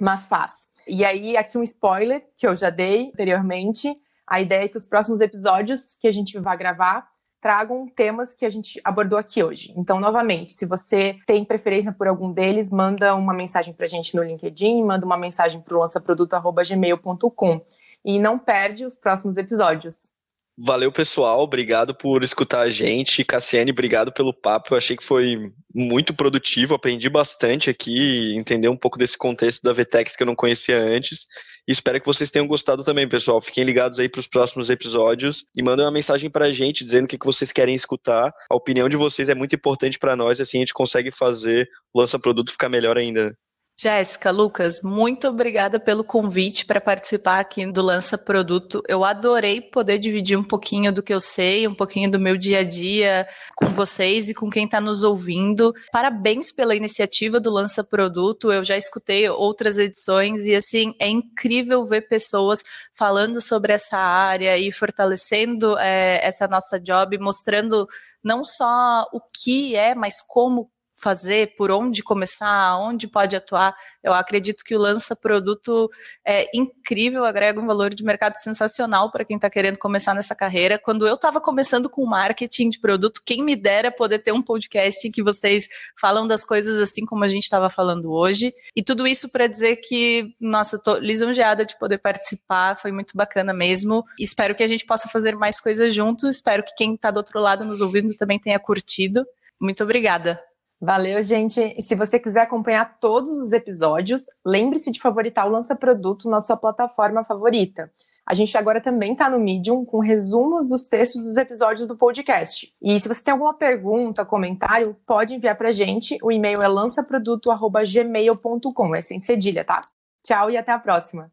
[0.00, 0.68] mas faz.
[0.86, 3.92] E aí, aqui um spoiler que eu já dei anteriormente
[4.26, 7.08] a ideia é que os próximos episódios que a gente vai gravar
[7.40, 9.72] tragam temas que a gente abordou aqui hoje.
[9.76, 14.16] Então, novamente, se você tem preferência por algum deles, manda uma mensagem para a gente
[14.16, 17.60] no LinkedIn, manda uma mensagem para o lançaproduto.gmail.com
[18.04, 20.15] e não perde os próximos episódios.
[20.58, 21.40] Valeu, pessoal.
[21.40, 23.22] Obrigado por escutar a gente.
[23.22, 24.72] Cassiane, obrigado pelo papo.
[24.72, 26.74] Eu achei que foi muito produtivo.
[26.74, 31.26] Aprendi bastante aqui, entender um pouco desse contexto da Vtex que eu não conhecia antes.
[31.68, 33.38] E espero que vocês tenham gostado também, pessoal.
[33.42, 37.04] Fiquem ligados aí para os próximos episódios e mandem uma mensagem para a gente dizendo
[37.04, 38.32] o que vocês querem escutar.
[38.50, 42.00] A opinião de vocês é muito importante para nós, assim a gente consegue fazer o
[42.00, 43.36] lança-produto ficar melhor ainda.
[43.78, 48.82] Jéssica, Lucas, muito obrigada pelo convite para participar aqui do Lança Produto.
[48.88, 52.60] Eu adorei poder dividir um pouquinho do que eu sei, um pouquinho do meu dia
[52.60, 55.74] a dia com vocês e com quem está nos ouvindo.
[55.92, 58.50] Parabéns pela iniciativa do Lança Produto.
[58.50, 62.62] Eu já escutei outras edições e assim é incrível ver pessoas
[62.94, 67.86] falando sobre essa área e fortalecendo é, essa nossa job, mostrando
[68.24, 73.76] não só o que é, mas como fazer, por onde começar, onde pode atuar.
[74.02, 75.90] Eu acredito que o lança produto
[76.26, 80.78] é incrível, agrega um valor de mercado sensacional para quem está querendo começar nessa carreira.
[80.78, 85.10] Quando eu estava começando com marketing de produto, quem me dera poder ter um podcast
[85.10, 85.68] que vocês
[86.00, 88.52] falam das coisas assim como a gente estava falando hoje.
[88.74, 93.52] E tudo isso para dizer que, nossa, estou lisonjeada de poder participar, foi muito bacana
[93.52, 94.04] mesmo.
[94.18, 96.36] Espero que a gente possa fazer mais coisas juntos.
[96.36, 99.26] Espero que quem está do outro lado nos ouvindo também tenha curtido.
[99.60, 100.40] Muito obrigada.
[100.80, 101.74] Valeu, gente.
[101.76, 106.40] E se você quiser acompanhar todos os episódios, lembre-se de favoritar o Lança Produto na
[106.40, 107.90] sua plataforma favorita.
[108.26, 112.74] A gente agora também está no Medium com resumos dos textos dos episódios do podcast.
[112.82, 116.18] E se você tem alguma pergunta, comentário, pode enviar para a gente.
[116.20, 119.80] O e-mail é lançaproduto.gmail.com, é sem cedilha, tá?
[120.24, 121.30] Tchau e até a próxima.